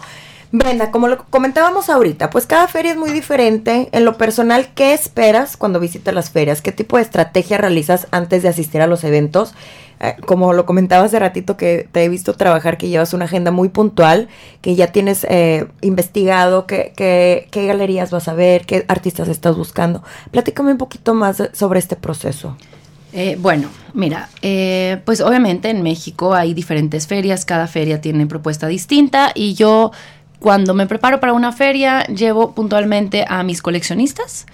Brenda, 0.51 0.91
como 0.91 1.07
lo 1.07 1.25
comentábamos 1.25 1.89
ahorita, 1.89 2.29
pues 2.29 2.45
cada 2.45 2.67
feria 2.67 2.91
es 2.91 2.97
muy 2.97 3.11
diferente. 3.11 3.89
En 3.91 4.05
lo 4.05 4.17
personal, 4.17 4.69
¿qué 4.73 4.93
esperas 4.93 5.57
cuando 5.57 5.79
visitas 5.79 6.13
las 6.13 6.29
ferias? 6.29 6.61
¿Qué 6.61 6.71
tipo 6.71 6.97
de 6.97 7.03
estrategia 7.03 7.57
realizas 7.57 8.07
antes 8.11 8.43
de 8.43 8.49
asistir 8.49 8.81
a 8.81 8.87
los 8.87 9.03
eventos? 9.03 9.53
Eh, 9.99 10.15
como 10.25 10.53
lo 10.53 10.65
comentaba 10.65 11.05
hace 11.05 11.19
ratito 11.19 11.57
que 11.57 11.87
te 11.91 12.03
he 12.03 12.09
visto 12.09 12.33
trabajar, 12.33 12.77
que 12.77 12.89
llevas 12.89 13.13
una 13.13 13.25
agenda 13.25 13.51
muy 13.51 13.69
puntual, 13.69 14.27
que 14.61 14.75
ya 14.75 14.87
tienes 14.87 15.25
eh, 15.29 15.67
investigado 15.81 16.67
qué, 16.67 16.93
qué, 16.95 17.47
qué 17.51 17.65
galerías 17.65 18.11
vas 18.11 18.27
a 18.27 18.33
ver, 18.33 18.65
qué 18.65 18.85
artistas 18.87 19.27
estás 19.27 19.55
buscando. 19.55 20.03
Platícame 20.31 20.71
un 20.71 20.77
poquito 20.77 21.13
más 21.13 21.41
sobre 21.53 21.79
este 21.79 21.95
proceso. 21.95 22.55
Eh, 23.17 23.37
bueno, 23.39 23.69
mira, 23.93 24.27
eh, 24.41 24.99
pues 25.05 25.21
obviamente 25.21 25.69
en 25.69 25.81
México 25.83 26.33
hay 26.33 26.53
diferentes 26.53 27.07
ferias, 27.07 27.45
cada 27.45 27.65
feria 27.65 28.01
tiene 28.01 28.27
propuesta 28.27 28.67
distinta 28.67 29.31
y 29.33 29.53
yo 29.53 29.93
cuando 30.39 30.73
me 30.73 30.85
preparo 30.87 31.19
para 31.19 31.33
una 31.33 31.51
feria 31.51 32.03
llevo 32.05 32.53
puntualmente 32.53 33.25
a 33.27 33.43
mis 33.43 33.61
coleccionistas. 33.61 34.45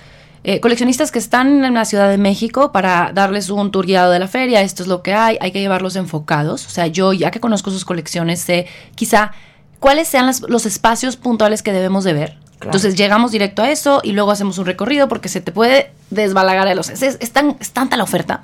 eh, 0.44 0.60
coleccionistas 0.60 1.12
que 1.12 1.20
están 1.20 1.64
en 1.64 1.76
la 1.76 1.86
Ciudad 1.86 2.10
de 2.10 2.18
México 2.18 2.72
para 2.72 3.12
darles 3.14 3.52
un 3.52 3.70
tour 3.72 3.86
guiado 3.86 4.12
de 4.12 4.18
la 4.18 4.28
feria, 4.28 4.62
esto 4.62 4.82
es 4.82 4.90
lo 4.90 5.04
que 5.04 5.14
hay, 5.14 5.38
hay 5.40 5.52
que 5.52 5.60
llevarlos 5.60 5.96
enfocados. 5.96 6.66
O 6.66 6.70
sea, 6.72 6.88
yo 6.88 7.14
ya 7.14 7.30
que 7.30 7.40
conozco 7.40 7.70
sus 7.70 7.86
colecciones, 7.86 8.40
sé 8.42 8.66
quizá 8.96 9.34
cuáles 9.80 10.08
sean 10.08 10.26
las- 10.26 10.42
los 10.42 10.66
espacios 10.66 11.16
puntuales 11.16 11.62
que 11.62 11.72
debemos 11.72 12.04
de 12.04 12.14
ver. 12.14 12.30
Claro. 12.58 12.70
Entonces 12.78 12.96
llegamos 12.96 13.32
directo 13.32 13.62
a 13.62 13.70
eso 13.70 14.02
y 14.04 14.14
luego 14.14 14.32
hacemos 14.32 14.58
un 14.58 14.66
recorrido 14.66 15.08
porque 15.08 15.30
se 15.30 15.42
te 15.42 15.52
puede 15.52 15.92
desbalagar 16.10 16.68
de 16.68 16.74
los... 16.74 16.90
Es- 16.90 17.18
es 17.20 17.32
tan, 17.32 17.56
es 17.60 17.70
tanta 17.72 17.96
la 17.96 18.04
oferta. 18.04 18.44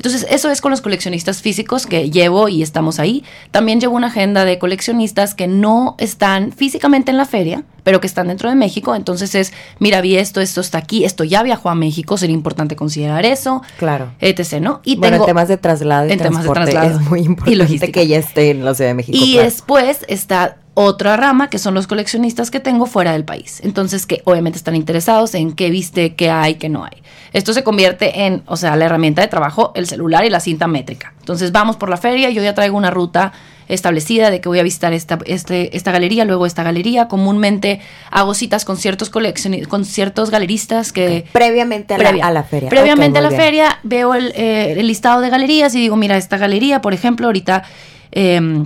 Entonces, 0.00 0.26
eso 0.30 0.50
es 0.50 0.62
con 0.62 0.70
los 0.70 0.80
coleccionistas 0.80 1.42
físicos 1.42 1.84
que 1.86 2.08
llevo 2.10 2.48
y 2.48 2.62
estamos 2.62 2.98
ahí. 2.98 3.22
También 3.50 3.80
llevo 3.82 3.96
una 3.96 4.06
agenda 4.06 4.46
de 4.46 4.58
coleccionistas 4.58 5.34
que 5.34 5.46
no 5.46 5.94
están 5.98 6.52
físicamente 6.52 7.10
en 7.10 7.18
la 7.18 7.26
feria, 7.26 7.64
pero 7.82 8.00
que 8.00 8.06
están 8.06 8.28
dentro 8.28 8.48
de 8.48 8.54
México. 8.56 8.94
Entonces 8.94 9.34
es, 9.34 9.52
mira, 9.78 10.00
vi 10.00 10.16
esto, 10.16 10.40
esto 10.40 10.62
está 10.62 10.78
aquí, 10.78 11.04
esto 11.04 11.22
ya 11.24 11.42
viajó 11.42 11.68
a 11.68 11.74
México, 11.74 12.16
sería 12.16 12.32
importante 12.32 12.76
considerar 12.76 13.26
eso, 13.26 13.60
Claro. 13.78 14.10
etc., 14.20 14.54
¿no? 14.62 14.80
Y 14.84 14.96
bueno, 14.96 15.16
tengo- 15.16 15.24
en 15.24 15.28
temas 15.28 15.48
de 15.48 15.58
traslado 15.58 16.08
y 16.08 16.12
en 16.12 16.18
temas 16.18 16.44
de 16.44 16.50
traslado 16.50 16.98
es 16.98 17.00
muy 17.02 17.20
y 17.20 17.24
importante 17.26 17.56
logística. 17.56 17.92
que 17.92 18.06
ya 18.06 18.16
esté 18.16 18.52
en 18.52 18.64
la 18.64 18.74
Ciudad 18.74 18.88
de 18.92 18.94
México. 18.94 19.18
y 19.20 19.32
claro. 19.32 19.44
después 19.44 19.98
está 20.08 20.56
otra 20.84 21.16
rama 21.16 21.50
que 21.50 21.58
son 21.58 21.74
los 21.74 21.86
coleccionistas 21.86 22.50
que 22.50 22.60
tengo 22.60 22.86
fuera 22.86 23.12
del 23.12 23.24
país. 23.24 23.60
Entonces, 23.62 24.06
que 24.06 24.22
obviamente 24.24 24.56
están 24.58 24.74
interesados 24.76 25.34
en 25.34 25.52
qué 25.52 25.70
viste, 25.70 26.14
qué 26.14 26.30
hay, 26.30 26.54
qué 26.54 26.68
no 26.68 26.84
hay. 26.84 27.02
Esto 27.32 27.52
se 27.52 27.62
convierte 27.62 28.26
en, 28.26 28.42
o 28.46 28.56
sea, 28.56 28.76
la 28.76 28.86
herramienta 28.86 29.22
de 29.22 29.28
trabajo, 29.28 29.72
el 29.74 29.86
celular 29.86 30.24
y 30.24 30.30
la 30.30 30.40
cinta 30.40 30.66
métrica. 30.66 31.12
Entonces, 31.20 31.52
vamos 31.52 31.76
por 31.76 31.88
la 31.90 31.96
feria, 31.96 32.30
yo 32.30 32.42
ya 32.42 32.54
traigo 32.54 32.76
una 32.76 32.90
ruta 32.90 33.32
establecida 33.68 34.30
de 34.30 34.40
que 34.40 34.48
voy 34.48 34.58
a 34.58 34.64
visitar 34.64 34.92
esta, 34.92 35.18
este, 35.26 35.76
esta 35.76 35.92
galería, 35.92 36.24
luego 36.24 36.44
esta 36.44 36.64
galería. 36.64 37.06
Comúnmente 37.06 37.80
hago 38.10 38.34
citas 38.34 38.64
con 38.64 38.76
ciertos 38.76 39.10
con 39.10 39.84
ciertos 39.84 40.30
galeristas 40.30 40.92
que 40.92 41.24
Previamente 41.32 41.94
a, 41.94 41.98
previa. 41.98 42.24
la, 42.24 42.26
a 42.26 42.32
la 42.32 42.42
feria. 42.42 42.68
Previamente 42.68 43.20
a 43.20 43.22
la 43.22 43.28
bien. 43.28 43.40
feria 43.40 43.78
veo 43.84 44.14
el, 44.14 44.32
eh, 44.34 44.74
el 44.76 44.86
listado 44.88 45.20
de 45.20 45.30
galerías 45.30 45.72
y 45.76 45.78
digo, 45.80 45.94
mira, 45.94 46.16
esta 46.16 46.36
galería, 46.36 46.80
por 46.80 46.94
ejemplo, 46.94 47.26
ahorita 47.26 47.62
eh, 48.10 48.64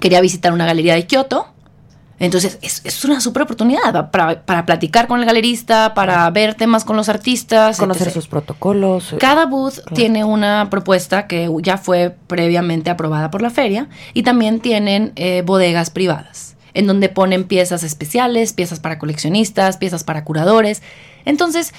quería 0.00 0.20
visitar 0.20 0.52
una 0.52 0.66
galería 0.66 0.94
de 0.94 1.06
Kioto. 1.06 1.46
Entonces, 2.18 2.58
es, 2.62 2.80
es 2.84 3.04
una 3.04 3.20
super 3.20 3.42
oportunidad 3.42 3.92
pa- 3.92 4.10
para, 4.10 4.40
para 4.42 4.64
platicar 4.64 5.06
con 5.06 5.20
el 5.20 5.26
galerista, 5.26 5.92
para 5.92 6.28
ver 6.30 6.54
temas 6.54 6.82
con 6.86 6.96
los 6.96 7.10
artistas. 7.10 7.76
Conocer 7.76 8.06
etc. 8.08 8.14
sus 8.14 8.26
protocolos. 8.26 9.14
Cada 9.18 9.44
booth 9.44 9.80
tiene 9.92 10.24
una 10.24 10.68
propuesta 10.70 11.26
que 11.26 11.50
ya 11.60 11.76
fue 11.76 12.16
previamente 12.26 12.88
aprobada 12.88 13.30
por 13.30 13.42
la 13.42 13.50
feria 13.50 13.88
y 14.14 14.22
también 14.22 14.60
tienen 14.60 15.12
eh, 15.16 15.42
bodegas 15.44 15.90
privadas 15.90 16.56
en 16.72 16.86
donde 16.86 17.08
ponen 17.10 17.44
piezas 17.44 17.82
especiales, 17.82 18.52
piezas 18.54 18.80
para 18.80 18.98
coleccionistas, 18.98 19.76
piezas 19.76 20.02
para 20.04 20.24
curadores. 20.24 20.82
Entonces, 21.26 21.72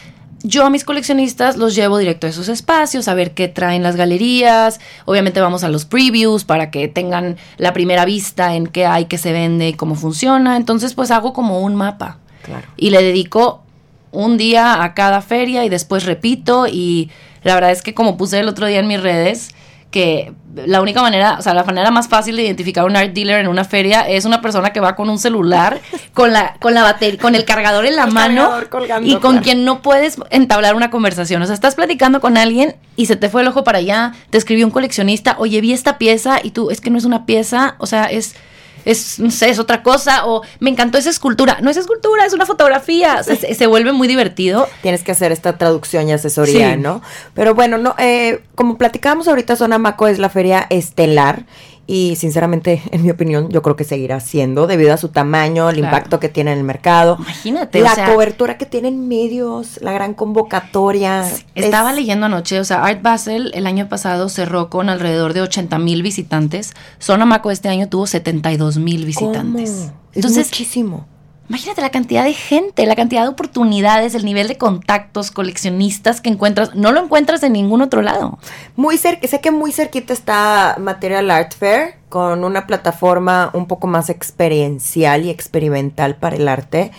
yo 0.43 0.65
a 0.65 0.69
mis 0.69 0.84
coleccionistas 0.84 1.58
los 1.58 1.76
llevo 1.76 1.97
directo 1.97 2.28
a 2.28 2.30
esos 2.30 2.47
espacios 2.50 3.08
a 3.08 3.13
ver 3.13 3.32
qué 3.34 3.47
traen 3.47 3.84
las 3.84 3.95
galerías. 3.95 4.80
Obviamente 5.06 5.41
vamos 5.41 5.63
a 5.63 5.69
los 5.69 5.86
previews 5.86 6.43
para 6.43 6.69
que 6.71 6.88
tengan 6.88 7.38
la 7.58 7.73
primera 7.73 8.06
vista 8.06 8.56
en 8.56 8.67
qué 8.67 8.86
hay, 8.86 9.06
qué 9.06 9.17
se 9.17 9.32
vende 9.32 9.69
y 9.69 9.73
cómo 9.73 9.95
funciona. 9.95 10.56
Entonces, 10.58 10.93
pues 10.93 11.12
hago 11.12 11.34
como 11.34 11.62
un 11.62 11.76
mapa 11.76 12.17
Claro. 12.43 12.67
y 12.78 12.91
le 12.91 13.02
dedico 13.02 13.63
un 14.12 14.38
día 14.38 14.84
a 14.84 14.93
cada 14.93 15.21
feria 15.21 15.65
y 15.65 15.69
después 15.69 16.06
repito 16.06 16.65
y 16.67 17.10
la 17.43 17.56
verdad 17.56 17.71
es 17.71 17.82
que 17.82 17.93
como 17.93 18.15
puse 18.15 18.39
el 18.39 18.47
otro 18.47 18.67
día 18.67 18.80
en 18.80 18.88
mis 18.88 19.02
redes 19.02 19.50
que 19.91 20.34
la 20.65 20.82
única 20.82 21.02
manera, 21.02 21.38
o 21.39 21.41
sea, 21.41 21.54
la 21.54 21.63
manera 21.63 21.91
más 21.91 22.08
fácil 22.08 22.36
de 22.36 22.43
identificar 22.43 22.86
un 22.86 22.95
art 22.95 23.13
dealer 23.13 23.39
en 23.39 23.47
una 23.47 23.63
feria 23.63 24.02
es 24.02 24.26
una 24.26 24.41
persona 24.41 24.73
que 24.73 24.80
va 24.80 24.95
con 24.95 25.10
un 25.10 25.19
celular, 25.19 25.80
con 26.13 26.34
la 26.34 26.56
con 26.60 26.73
la 26.73 26.82
batería, 26.84 27.19
con 27.19 27.36
el 27.36 27.45
cargador 27.45 27.86
en 27.86 27.95
la 27.95 28.06
El 28.06 28.12
mano 28.12 28.50
colgando, 28.69 29.08
y 29.08 29.13
con 29.13 29.32
claro. 29.34 29.43
quien 29.43 29.65
no 29.65 29.82
puedes 29.82 30.17
entablar 30.30 30.76
una 30.76 30.89
conversación. 30.89 31.41
O 31.41 31.45
sea, 31.45 31.54
estás 31.54 31.76
platicando 31.76 32.19
con 32.19 32.38
alguien 32.38 32.76
y 32.95 33.06
se 33.06 33.15
te 33.15 33.30
fue 33.30 33.43
el 33.43 33.47
ojo 33.47 33.63
para 33.63 33.78
allá, 33.78 34.13
te 34.30 34.38
escribió 34.38 34.65
un 34.65 34.71
coleccionista, 34.71 35.36
"Oye, 35.39 35.62
vi 35.62 35.71
esta 35.73 35.97
pieza" 35.97 36.39
y 36.43 36.52
tú, 36.52 36.69
"Es 36.69 36.82
que 36.82 36.89
no 36.89 36.97
es 36.97 37.06
una 37.06 37.26
pieza, 37.26 37.76
o 37.78 37.86
sea, 37.86 38.06
es 38.06 38.36
es, 38.89 39.19
no 39.19 39.32
sé, 39.32 39.50
es 39.50 39.60
otra 39.60 39.84
cosa, 39.84 40.26
o 40.26 40.41
me 40.60 40.69
encantó 40.69 40.97
esa 40.97 41.10
escultura. 41.10 41.60
No 41.62 41.69
es 41.69 41.78
escultura, 41.78 42.26
es 42.26 42.34
una 42.34 42.45
fotografía. 42.45 43.21
Se, 43.23 43.36
se 43.54 43.67
vuelve 43.67 43.91
muy 43.91 44.08
divertido. 44.08 44.67
Tienes 44.82 45.04
que 45.04 45.12
hacer 45.12 45.32
esta 45.32 45.58
traducción 45.58 46.08
y 46.08 46.13
asesoría, 46.13 46.73
Sí. 46.73 46.80
¿no? 46.80 47.02
Pero 47.34 47.54
bueno, 47.54 47.78
no, 47.78 47.95
eh, 48.00 48.41
como 48.56 48.78
platicábamos 48.78 49.28
ahorita, 49.28 49.56
Sonamaco 49.56 50.08
es 50.08 50.19
la 50.19 50.30
feria 50.30 50.65
estelar 50.69 51.43
y 51.88 52.15
sinceramente, 52.17 52.82
en 52.91 53.02
mi 53.02 53.10
opinión, 53.10 53.50
yo 53.50 53.62
creo 53.62 53.76
que 53.78 53.84
seguirá 53.86 54.19
siendo 54.19 54.67
debido 54.67 54.93
a 54.93 54.97
su 54.97 55.08
tamaño, 55.10 55.69
el 55.69 55.78
Claro. 55.78 55.88
impacto 55.95 56.19
que 56.19 56.28
tiene 56.30 56.52
en 56.52 56.60
el 56.60 56.63
mercado, 56.65 57.15
Imagínate, 57.19 57.80
la 57.80 57.93
o 57.93 57.95
sea, 57.95 58.13
cobertura 58.13 58.58
que 58.58 58.65
tienen 58.65 59.08
medios, 59.08 59.80
la 59.82 59.93
gran 59.93 60.13
convocatoria. 60.13 61.26
Estaba 61.56 61.91
Es- 61.91 61.95
leyendo 61.95 62.26
anoche, 62.26 62.60
o 62.60 62.63
sea, 62.65 62.84
Art 62.84 63.02
Basel 63.02 63.52
el 63.56 63.65
año 63.67 63.88
pasado 63.89 64.30
cerró 64.30 64.69
con 64.69 64.89
alrededor 64.89 65.34
de 65.34 65.41
80 65.41 65.80
mil 65.80 66.04
visitantes. 66.04 66.73
Sonamaco 67.00 67.52
este 67.52 67.69
año 67.69 67.88
tuvo 67.89 68.06
72 68.08 68.78
mil 68.78 69.06
visitantes. 69.06 69.69
¿Cómo? 69.71 69.93
Es 70.12 70.15
Entonces, 70.17 70.47
muchísimo. 70.47 71.08
Imagínate 71.50 71.82
la 71.82 71.90
cantidad 71.90 72.24
de 72.24 72.34
gente, 72.34 72.86
la 72.86 72.96
cantidad 72.96 73.24
de 73.24 73.30
oportunidades, 73.30 74.16
el 74.16 74.26
nivel 74.26 74.48
de 74.48 74.58
contactos, 74.58 75.32
coleccionistas 75.32 76.22
que 76.22 76.30
encuentras. 76.30 76.76
No 76.76 76.92
lo 76.92 77.04
encuentras 77.04 77.44
en 77.44 77.54
ningún 77.54 77.82
otro 77.82 78.02
lado. 78.02 78.38
Muy 78.76 78.98
cerca, 78.98 79.28
sé 79.28 79.40
que 79.40 79.52
muy 79.52 79.72
cerquita 79.72 80.14
está 80.14 80.76
Material 80.80 81.32
Art 81.32 81.54
Fair 81.54 81.96
con 82.10 82.44
una 82.44 82.68
plataforma 82.68 83.52
un 83.54 83.68
poco 83.68 83.88
más 83.88 84.10
experiencial 84.10 85.26
y 85.26 85.30
experimental 85.30 86.16
para 86.16 86.36
el 86.36 86.48
arte. 86.48 86.92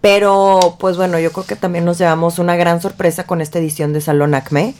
Pero, 0.00 0.76
pues 0.78 0.96
bueno, 0.96 1.18
yo 1.18 1.30
creo 1.30 1.44
que 1.44 1.56
también 1.56 1.84
nos 1.84 1.98
llevamos 1.98 2.38
una 2.38 2.56
gran 2.56 2.80
sorpresa 2.80 3.24
con 3.24 3.42
esta 3.42 3.58
edición 3.58 3.92
de 3.92 4.00
Salón 4.00 4.34
Acme. 4.34 4.74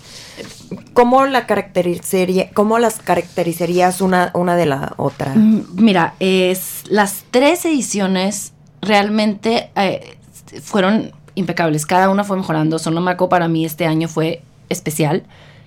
¿Cómo, 0.94 1.26
la 1.26 1.46
caracterizaría, 1.46 2.50
cómo 2.52 2.78
las 2.78 3.00
caracterizarías 3.00 4.00
una, 4.00 4.30
una 4.34 4.56
de 4.56 4.66
la 4.66 4.94
otra? 4.96 5.32
Mm, 5.34 5.66
Mira, 5.74 6.14
es, 6.20 6.84
las 6.88 7.24
tres 7.30 7.66
ediciones 7.66 8.52
realmente 8.82 9.70
eh, 9.76 10.16
fueron 10.62 11.12
impecables. 11.34 11.86
Cada 11.86 12.10
una 12.10 12.24
fue 12.24 12.36
mejorando. 12.36 12.78
Sonomaco 12.78 13.28
para 13.28 13.48
mí 13.48 13.64
este 13.64 13.86
año 13.86 14.08
fue 14.08 14.42
especial. 14.68 15.24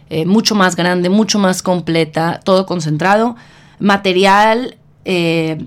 eh, 0.09 0.25
mucho 0.25 0.53
más 0.53 0.75
grande, 0.75 1.09
mucho 1.09 1.39
más 1.39 1.63
completa, 1.63 2.39
todo 2.43 2.65
concentrado. 2.65 3.35
Material, 3.79 4.77
eh, 5.05 5.65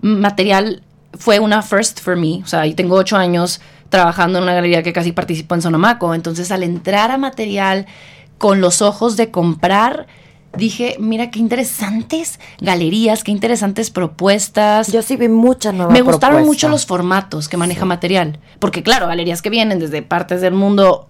material 0.00 0.82
fue 1.16 1.38
una 1.38 1.62
first 1.62 2.00
for 2.00 2.16
me. 2.16 2.40
O 2.42 2.46
sea, 2.46 2.66
yo 2.66 2.74
tengo 2.74 2.96
ocho 2.96 3.16
años 3.16 3.60
trabajando 3.90 4.38
en 4.38 4.44
una 4.44 4.54
galería 4.54 4.82
que 4.82 4.92
casi 4.92 5.12
participó 5.12 5.54
en 5.54 5.62
Sonomaco. 5.62 6.14
Entonces, 6.14 6.50
al 6.50 6.64
entrar 6.64 7.12
a 7.12 7.18
material 7.18 7.86
con 8.38 8.60
los 8.60 8.82
ojos 8.82 9.16
de 9.16 9.30
comprar, 9.30 10.06
dije, 10.56 10.96
mira 10.98 11.30
qué 11.30 11.38
interesantes 11.38 12.40
galerías, 12.60 13.24
qué 13.24 13.30
interesantes 13.30 13.90
propuestas. 13.90 14.92
Yo 14.92 15.02
sí 15.02 15.16
vi 15.16 15.28
mucha 15.28 15.72
nueva 15.72 15.92
Me 15.92 16.02
gustaron 16.02 16.44
mucho 16.44 16.68
los 16.68 16.86
formatos 16.86 17.48
que 17.48 17.56
maneja 17.56 17.84
material. 17.84 18.38
Porque 18.58 18.82
claro, 18.82 19.06
galerías 19.06 19.42
que 19.42 19.50
vienen 19.50 19.78
desde 19.78 20.02
partes 20.02 20.40
del 20.40 20.54
mundo 20.54 21.08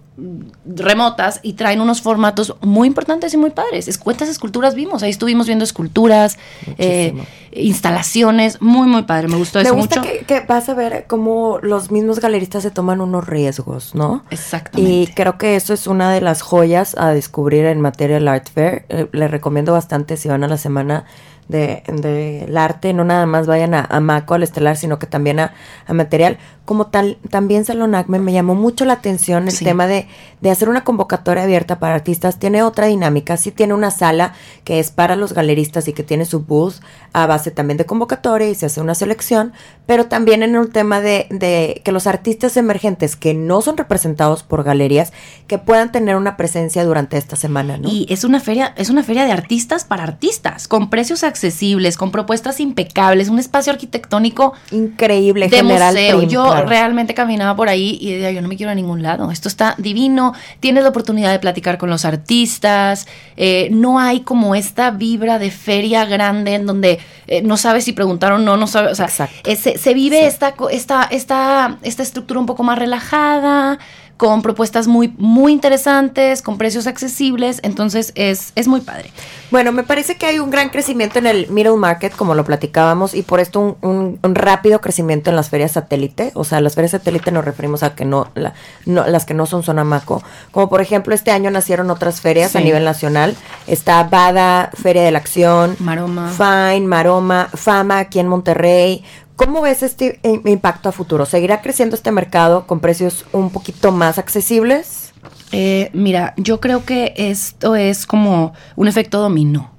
remotas 0.65 1.41
y 1.43 1.55
traen 1.55 1.81
unos 1.81 2.01
formatos 2.01 2.55
muy 2.61 2.87
importantes 2.87 3.35
y 3.35 3.37
muy 3.37 3.51
padres. 3.51 3.89
Es, 3.89 3.99
¿Cuántas 3.99 4.29
esculturas 4.29 4.75
vimos? 4.75 5.03
Ahí 5.03 5.11
estuvimos 5.11 5.47
viendo 5.47 5.65
esculturas, 5.65 6.39
eh, 6.79 7.15
instalaciones, 7.53 8.61
muy, 8.63 8.87
muy 8.87 9.03
padre. 9.03 9.29
Me 9.29 9.37
gustó 9.37 9.59
Me 9.59 9.65
eso 9.65 9.75
gusta 9.75 10.01
mucho. 10.01 10.13
que, 10.13 10.25
que 10.25 10.41
vas 10.41 10.69
a 10.69 10.75
ver 10.75 11.07
cómo 11.09 11.59
los 11.63 11.91
mismos 11.91 12.21
galeristas 12.21 12.63
se 12.63 12.71
toman 12.71 13.01
unos 13.01 13.27
riesgos, 13.27 13.95
¿no? 13.95 14.25
Y 14.31 14.35
Exactamente. 14.35 15.13
creo 15.15 15.39
que 15.39 15.57
eso 15.57 15.75
es 15.75 15.87
una 15.87 16.13
de 16.13 16.21
las 16.21 16.43
joyas 16.43 16.95
a 16.97 17.11
descubrir 17.11 17.65
en 17.67 17.81
Material 17.81 18.29
Art 18.29 18.49
Fair. 18.53 18.87
Eh, 18.89 19.09
les 19.13 19.31
recomiendo 19.31 19.73
bastante 19.73 20.17
si 20.17 20.29
van 20.29 20.45
a 20.45 20.49
la 20.49 20.59
semana 20.59 21.05
del 21.49 21.83
de, 22.01 22.45
del 22.47 22.57
arte, 22.57 22.93
no 22.93 23.05
nada 23.05 23.27
más 23.27 23.47
vayan 23.47 23.75
a, 23.75 23.85
a 23.85 24.01
Maco, 24.01 24.35
al 24.35 24.43
Estelar, 24.43 24.77
sino 24.77 24.99
que 24.99 25.07
también 25.07 25.41
a, 25.41 25.55
a 25.87 25.93
Material. 25.93 26.39
Como 26.65 26.87
tal, 26.87 27.19
también 27.29 27.67
Salón 27.67 27.95
Acme 27.95 28.19
me 28.19 28.33
llamó 28.33 28.55
mucho 28.55 28.87
la 28.87 28.95
atención 28.95 29.45
el 29.49 29.53
Sí. 29.53 29.67
tema 29.67 29.87
de, 29.87 30.09
de 30.41 30.51
hacer 30.51 30.71
una 30.71 30.83
convocatoria 30.83 31.43
abierta 31.43 31.79
para 31.79 31.95
artistas. 31.95 32.39
Tiene 32.39 32.63
otra 32.63 32.87
dinámica, 32.87 33.37
sí 33.37 33.51
tiene 33.51 33.75
una 33.75 33.91
sala 33.91 34.33
que 34.65 34.81
es 34.81 34.91
para 34.91 35.15
los 35.15 35.35
galeristas 35.35 35.89
y 35.89 35.93
que 35.93 36.03
tiene 36.03 36.25
su 36.25 36.41
booth 36.41 36.77
a 37.13 37.27
base 37.27 37.51
también 37.51 37.77
de 37.77 37.85
convocatoria 37.85 38.49
y 38.49 38.55
se 38.55 38.65
hace 38.67 38.81
una 38.81 38.95
selección, 38.95 39.53
pero 39.85 40.07
también 40.07 40.43
en 40.43 40.57
un 40.57 40.71
tema 40.71 41.03
de, 41.03 41.27
de 41.31 41.83
que 41.85 41.93
los 41.93 42.07
artistas 42.07 42.57
emergentes 42.57 43.15
que 43.15 43.35
no 43.35 43.61
son 43.61 43.77
representados 43.77 44.43
por 44.43 44.65
galerías, 44.65 45.13
que 45.47 45.59
puedan 45.59 45.93
tener 45.93 46.17
una 46.17 46.39
presencia 46.39 46.83
durante 46.85 47.19
esta 47.19 47.37
semana, 47.37 47.77
¿no? 47.77 47.91
Y 47.91 48.07
es 48.09 48.25
una 48.25 48.41
feria, 48.41 48.73
es 48.77 48.89
una 48.89 49.03
feria 49.03 49.27
de 49.27 49.33
artistas 49.33 49.85
para 49.85 50.03
artistas, 50.03 50.67
con 50.67 50.89
precios 50.89 51.25
accesibles, 51.35 51.97
con 51.97 52.13
propuestas 52.13 52.61
impecables, 52.61 53.29
un 53.29 53.41
espacio 53.41 53.73
arquitectónico 53.73 54.55
Increíble, 54.71 55.49
de 55.49 55.57
General 55.57 55.93
museo. 55.93 56.19
Prim, 56.19 56.29
yo 56.31 56.45
claro. 56.45 56.69
realmente 56.69 57.13
caminaba 57.13 57.57
por 57.57 57.69
ahí 57.69 57.99
y 58.01 58.13
decía, 58.13 58.31
yo 58.31 58.41
no 58.41 58.49
me 58.49 58.57
quiero 58.57 58.71
a 58.71 58.75
ningún 58.75 59.03
lado. 59.03 59.31
Esto 59.31 59.49
está 59.49 59.75
divino. 59.79 60.33
Tienes 60.61 60.85
la 60.85 60.91
oportunidad 60.91 61.33
de 61.33 61.41
platicar 61.41 61.77
con 61.77 61.91
los 61.91 62.05
artistas. 62.05 63.07
eh, 63.37 63.69
no 63.73 63.99
hay 63.99 64.21
como 64.21 64.55
esta 64.55 64.91
vibra 64.93 65.39
de 65.39 65.51
feria 65.51 66.05
grande 66.05 66.55
en 66.55 66.67
donde 66.67 67.01
eh, 67.27 67.43
no 67.43 67.57
sabes 67.57 67.85
si 67.85 67.93
preguntar 67.93 68.33
o 68.33 68.39
no, 68.39 68.57
no 68.57 68.67
sabes. 68.67 68.93
O 68.93 69.09
sea, 69.09 69.29
eh, 69.45 69.57
se, 69.57 69.77
se 69.77 69.95
vive 69.95 70.27
esta, 70.27 70.55
esta, 70.71 71.03
esta, 71.11 71.79
esta 71.83 72.03
estructura 72.03 72.39
un 72.41 72.47
poco 72.47 72.63
más 72.63 72.79
relajada, 72.79 73.79
con 74.17 74.43
propuestas 74.43 74.87
muy, 74.87 75.13
muy 75.19 75.53
interesantes, 75.53 76.41
con 76.43 76.57
precios 76.59 76.87
accesibles. 76.87 77.61
Entonces 77.63 78.13
es, 78.15 78.53
es 78.55 78.69
muy 78.69 78.81
padre. 78.81 79.11
Bueno, 79.51 79.73
me 79.73 79.83
parece 79.83 80.17
que 80.17 80.27
hay 80.27 80.39
un 80.39 80.51
gran 80.51 80.69
crecimiento 80.71 81.19
en 81.19 81.27
el 81.27 81.49
middle 81.49 81.77
market, 81.77 82.15
como 82.15 82.35
lo 82.35 82.45
platicábamos, 82.45 83.15
y 83.15 83.23
por 83.23 83.41
esto 83.41 83.61
un, 83.61 83.77
un- 83.83 84.19
un 84.23 84.35
rápido 84.35 84.81
crecimiento 84.81 85.31
en 85.31 85.37
las 85.37 85.49
ferias 85.51 85.73
satélite. 85.73 86.31
O 86.35 86.45
sea, 86.45 86.61
las 86.61 86.75
ferias 86.75 86.93
satélite 86.93 87.31
nos 87.33 87.45
referimos 87.45 87.83
a 87.83 87.95
que 87.95 88.05
no, 88.05 88.29
la- 88.35 88.55
no- 88.87 89.07
las 89.07 89.25
que 89.25 89.35
no 89.35 89.47
son 89.47 89.63
Sonamaco. 89.63 90.23
Como 90.51 90.69
por 90.69 90.81
ejemplo, 90.81 91.15
este 91.15 91.31
año 91.31 91.51
nacieron 91.51 91.91
otras 91.91 92.21
ferias 92.21 92.55
a 92.57 92.61
nivel 92.61 92.85
nacional. 92.85 93.37
Está 93.67 94.05
Bada, 94.05 94.71
Feria 94.81 95.03
de 95.03 95.11
la 95.11 95.19
Acción, 95.19 95.77
Maroma. 95.81 96.31
Fine, 96.31 96.87
Maroma, 96.87 97.49
Fama 97.55 97.99
aquí 97.99 98.19
en 98.21 98.29
Monterrey. 98.29 99.05
¿Cómo 99.37 99.63
ves 99.63 99.83
este 99.83 100.21
impacto 100.23 100.89
a 100.89 100.93
futuro? 100.93 101.27
¿Seguirá 101.27 101.61
creciendo 101.61 101.97
este 101.97 102.13
mercado 102.13 102.67
con 102.69 102.79
precios 102.79 103.25
un 103.33 103.51
poquito 103.51 103.91
más 103.91 104.19
accesibles? 104.19 105.13
Eh, 105.51 105.91
mira, 105.93 106.35
yo 106.37 106.61
creo 106.61 106.85
que 106.85 107.15
esto 107.17 107.75
es 107.75 108.07
como 108.07 108.53
un 108.77 108.87
efecto 108.87 109.21
dominó. 109.21 109.73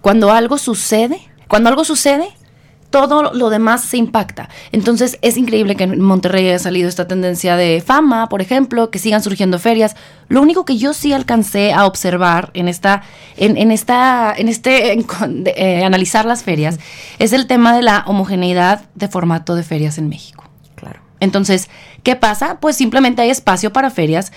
Cuando 0.00 0.30
algo 0.30 0.56
sucede, 0.56 1.20
cuando 1.48 1.68
algo 1.68 1.84
sucede, 1.84 2.28
todo 2.94 3.34
lo 3.34 3.50
demás 3.50 3.82
se 3.82 3.96
impacta. 3.96 4.48
Entonces 4.70 5.18
es 5.20 5.36
increíble 5.36 5.74
que 5.74 5.82
en 5.82 6.00
Monterrey 6.00 6.46
haya 6.46 6.60
salido 6.60 6.88
esta 6.88 7.08
tendencia 7.08 7.56
de 7.56 7.82
fama, 7.84 8.28
por 8.28 8.40
ejemplo, 8.40 8.92
que 8.92 9.00
sigan 9.00 9.20
surgiendo 9.20 9.58
ferias. 9.58 9.96
Lo 10.28 10.40
único 10.40 10.64
que 10.64 10.76
yo 10.76 10.94
sí 10.94 11.12
alcancé 11.12 11.72
a 11.72 11.86
observar 11.86 12.52
en 12.54 12.68
esta, 12.68 13.02
en, 13.36 13.56
en 13.56 13.72
esta, 13.72 14.32
en 14.36 14.48
este 14.48 14.92
en 14.92 15.04
de, 15.42 15.54
eh, 15.56 15.84
analizar 15.84 16.24
las 16.24 16.44
ferias, 16.44 16.78
es 17.18 17.32
el 17.32 17.48
tema 17.48 17.74
de 17.74 17.82
la 17.82 18.04
homogeneidad 18.06 18.84
de 18.94 19.08
formato 19.08 19.56
de 19.56 19.64
ferias 19.64 19.98
en 19.98 20.08
México. 20.08 20.44
Claro. 20.76 21.00
Entonces, 21.18 21.70
¿qué 22.04 22.14
pasa? 22.14 22.60
Pues 22.60 22.76
simplemente 22.76 23.22
hay 23.22 23.30
espacio 23.30 23.72
para 23.72 23.90
ferias 23.90 24.30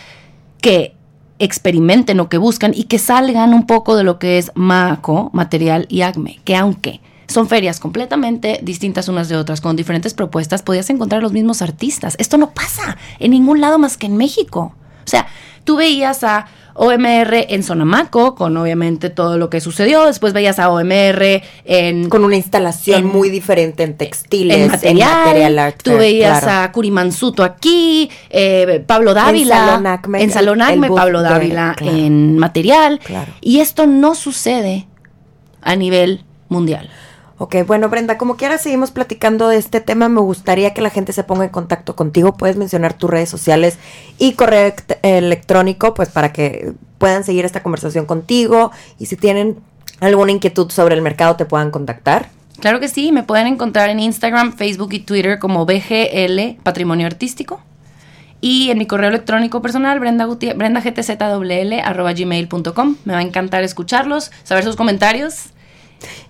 que 0.62 0.96
experimenten 1.38 2.20
o 2.22 2.28
que 2.28 2.40
buscan 2.40 2.74
y 2.74 2.86
que 2.86 2.98
salgan 2.98 3.54
un 3.54 3.68
poco 3.68 3.96
de 3.96 4.04
lo 4.04 4.18
que 4.18 4.40
es 4.40 4.52
MACO, 4.56 5.30
Material 5.32 5.86
y 5.90 6.02
ACME, 6.02 6.40
que 6.44 6.56
aunque 6.56 7.02
son 7.28 7.48
ferias 7.50 7.80
completamente 7.80 8.60
distintas 8.64 9.08
unas 9.10 9.28
de 9.30 9.36
otras, 9.36 9.60
con 9.62 9.76
diferentes 9.76 10.14
propuestas, 10.14 10.62
podías 10.64 10.90
encontrar 10.90 11.22
los 11.22 11.34
mismos 11.34 11.62
artistas. 11.62 12.16
Esto 12.20 12.38
no 12.38 12.52
pasa 12.52 12.98
en 13.20 13.32
ningún 13.32 13.60
lado 13.62 13.78
más 13.80 13.98
que 13.98 14.06
en 14.06 14.16
México. 14.18 14.74
O 15.06 15.10
sea, 15.10 15.28
tú 15.64 15.76
veías 15.78 16.24
a 16.24 16.48
OMR 16.80 17.48
en 17.50 17.64
Sonamaco, 17.64 18.36
con 18.36 18.56
obviamente 18.56 19.10
todo 19.10 19.38
lo 19.40 19.50
que 19.50 19.60
sucedió, 19.62 20.06
después 20.06 20.32
veías 20.34 20.60
a 20.60 20.70
OMR 20.70 21.42
en 21.66 22.08
Con 22.08 22.24
una 22.24 22.36
instalación 22.36 23.00
En- 23.00 23.08
muy 23.08 23.30
diferente 23.32 23.82
en 23.84 23.98
textiles, 23.98 24.56
en 24.58 24.68
material, 24.70 25.26
material 25.26 25.60
art 25.60 25.82
tú 25.82 25.90
fair, 25.92 26.00
veías 26.00 26.44
claro. 26.44 26.64
a 26.66 26.72
Curimansuto 26.72 27.44
aquí, 27.44 28.10
eh, 28.30 28.84
Pablo 28.86 29.16
Dávila 29.16 29.56
Salón 29.58 29.88
Acme, 29.88 30.22
en 30.22 30.30
Salón 30.32 30.62
Acme, 30.62 30.88
Pablo 30.90 31.24
de- 31.24 31.30
Dávila 31.30 31.74
claro. 31.76 31.98
en 31.98 32.38
material, 32.38 33.00
Claro. 33.04 33.34
y 33.42 33.60
esto 33.60 33.88
no 33.88 34.14
sucede 34.14 34.88
a 35.64 35.76
nivel 35.76 36.24
mundial. 36.48 36.90
Ok, 37.40 37.56
bueno, 37.68 37.88
Brenda, 37.90 38.18
como 38.18 38.36
quiera 38.36 38.58
seguimos 38.58 38.90
platicando 38.90 39.48
de 39.48 39.58
este 39.58 39.80
tema. 39.80 40.10
Me 40.10 40.22
gustaría 40.22 40.74
que 40.74 40.82
la 40.82 40.90
gente 40.90 41.14
se 41.14 41.24
ponga 41.24 41.44
en 41.44 41.52
contacto 41.52 41.96
contigo. 41.96 42.36
Puedes 42.36 42.58
mencionar 42.58 42.94
tus 42.96 43.10
redes 43.12 43.30
sociales 43.30 43.78
y 44.18 44.34
correo 44.34 44.72
ect- 44.74 44.98
electrónico, 45.04 45.94
pues 45.94 46.10
para 46.10 46.34
que 46.34 46.74
puedan 46.98 47.24
seguir 47.24 47.46
esta 47.46 47.62
conversación 47.62 48.08
contigo. 48.08 48.72
Y 48.98 49.06
si 49.06 49.18
tienen 49.18 49.58
alguna 50.00 50.32
inquietud 50.32 50.72
sobre 50.72 50.96
el 50.96 51.04
mercado, 51.04 51.36
te 51.36 51.46
puedan 51.46 51.70
contactar. 51.70 52.30
Claro 52.60 52.80
que 52.80 52.88
sí, 52.88 53.12
me 53.12 53.22
pueden 53.22 53.46
encontrar 53.46 53.92
en 53.92 54.00
Instagram, 54.00 54.54
Facebook 54.54 54.94
y 54.94 55.00
Twitter 55.00 55.38
como 55.38 55.64
BGL 55.68 56.58
Patrimonio 56.64 57.06
Artístico. 57.06 57.62
Y 58.42 58.72
en 58.72 58.80
mi 58.80 58.88
correo 58.88 59.10
electrónico 59.10 59.62
personal, 59.62 60.00
brenda 60.00 60.26
Gutie- 60.26 60.56
brendagtzwl, 60.58 61.80
arroba 61.84 62.14
gmail.com. 62.14 62.96
Me 63.06 63.14
va 63.14 63.20
a 63.20 63.24
encantar 63.24 63.64
escucharlos, 63.64 64.32
saber 64.44 64.64
sus 64.64 64.76
comentarios. 64.76 65.50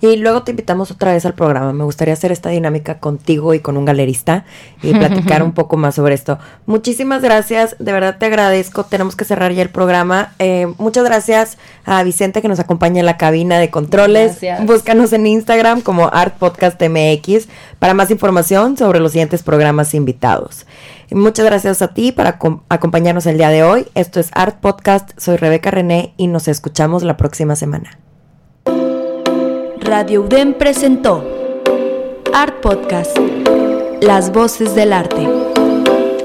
Y 0.02 0.16
luego 0.18 0.44
te 0.44 0.52
invitamos 0.52 0.92
otra 0.92 1.12
vez 1.14 1.26
al 1.26 1.34
programa. 1.34 1.74
Me 1.74 1.84
gustaría 1.84 2.14
hacer 2.14 2.32
esta 2.32 2.50
dinámica 2.50 3.00
contigo 3.00 3.54
y 3.54 3.60
con 3.60 3.78
un 3.78 3.86
galerista 3.86 4.46
y 4.82 4.94
platicar 4.94 5.44
un 5.44 5.52
poco 5.54 5.76
más 5.78 5.96
sobre 5.96 6.14
esto. 6.16 6.38
Muchísimas 6.66 7.22
gracias, 7.22 7.76
de 7.80 7.92
verdad 7.92 8.18
te 8.20 8.26
agradezco. 8.28 8.84
Tenemos 8.84 9.16
que 9.16 9.26
cerrar 9.26 9.52
ya 9.54 9.62
el 9.64 9.70
programa. 9.70 10.34
Eh, 10.40 10.68
muchas 10.78 11.04
gracias 11.04 11.58
a 11.86 12.04
Vicente 12.04 12.42
que 12.42 12.48
nos 12.48 12.60
acompaña 12.60 13.00
en 13.00 13.06
la 13.06 13.18
cabina 13.18 13.60
de 13.60 13.70
controles. 13.70 14.32
Gracias. 14.42 14.66
Búscanos 14.66 15.14
en 15.14 15.28
Instagram 15.28 15.82
como 15.82 16.08
Art 16.14 16.36
Podcast 16.38 16.82
MX 16.82 17.48
para 17.80 17.94
más 17.94 18.12
información 18.12 18.78
sobre 18.78 19.00
los 19.00 19.12
siguientes 19.12 19.44
programas 19.44 19.94
invitados. 19.94 20.66
Muchas 21.12 21.46
gracias 21.46 21.82
a 21.82 21.94
ti 21.94 22.14
acom- 22.18 22.62
acompañarnos 22.70 23.26
el 23.28 23.38
día 23.38 23.50
de 23.50 23.64
hoy. 23.64 23.86
Esto 23.96 24.20
es 24.20 24.30
Art 24.34 24.58
Podcast. 24.60 25.12
Soy 25.18 25.38
Rebeca 25.38 25.72
René 25.72 26.14
y 26.18 26.28
nos 26.28 26.48
escuchamos 26.48 27.04
la 27.04 27.16
próxima 27.18 27.56
semana. 27.56 27.98
Radio 29.88 30.24
UDEM 30.24 30.54
presentó 30.56 31.24
Art 32.34 32.60
Podcast, 32.60 33.18
Las 34.02 34.34
Voces 34.34 34.76
del 34.76 34.92
Arte. 34.92 35.26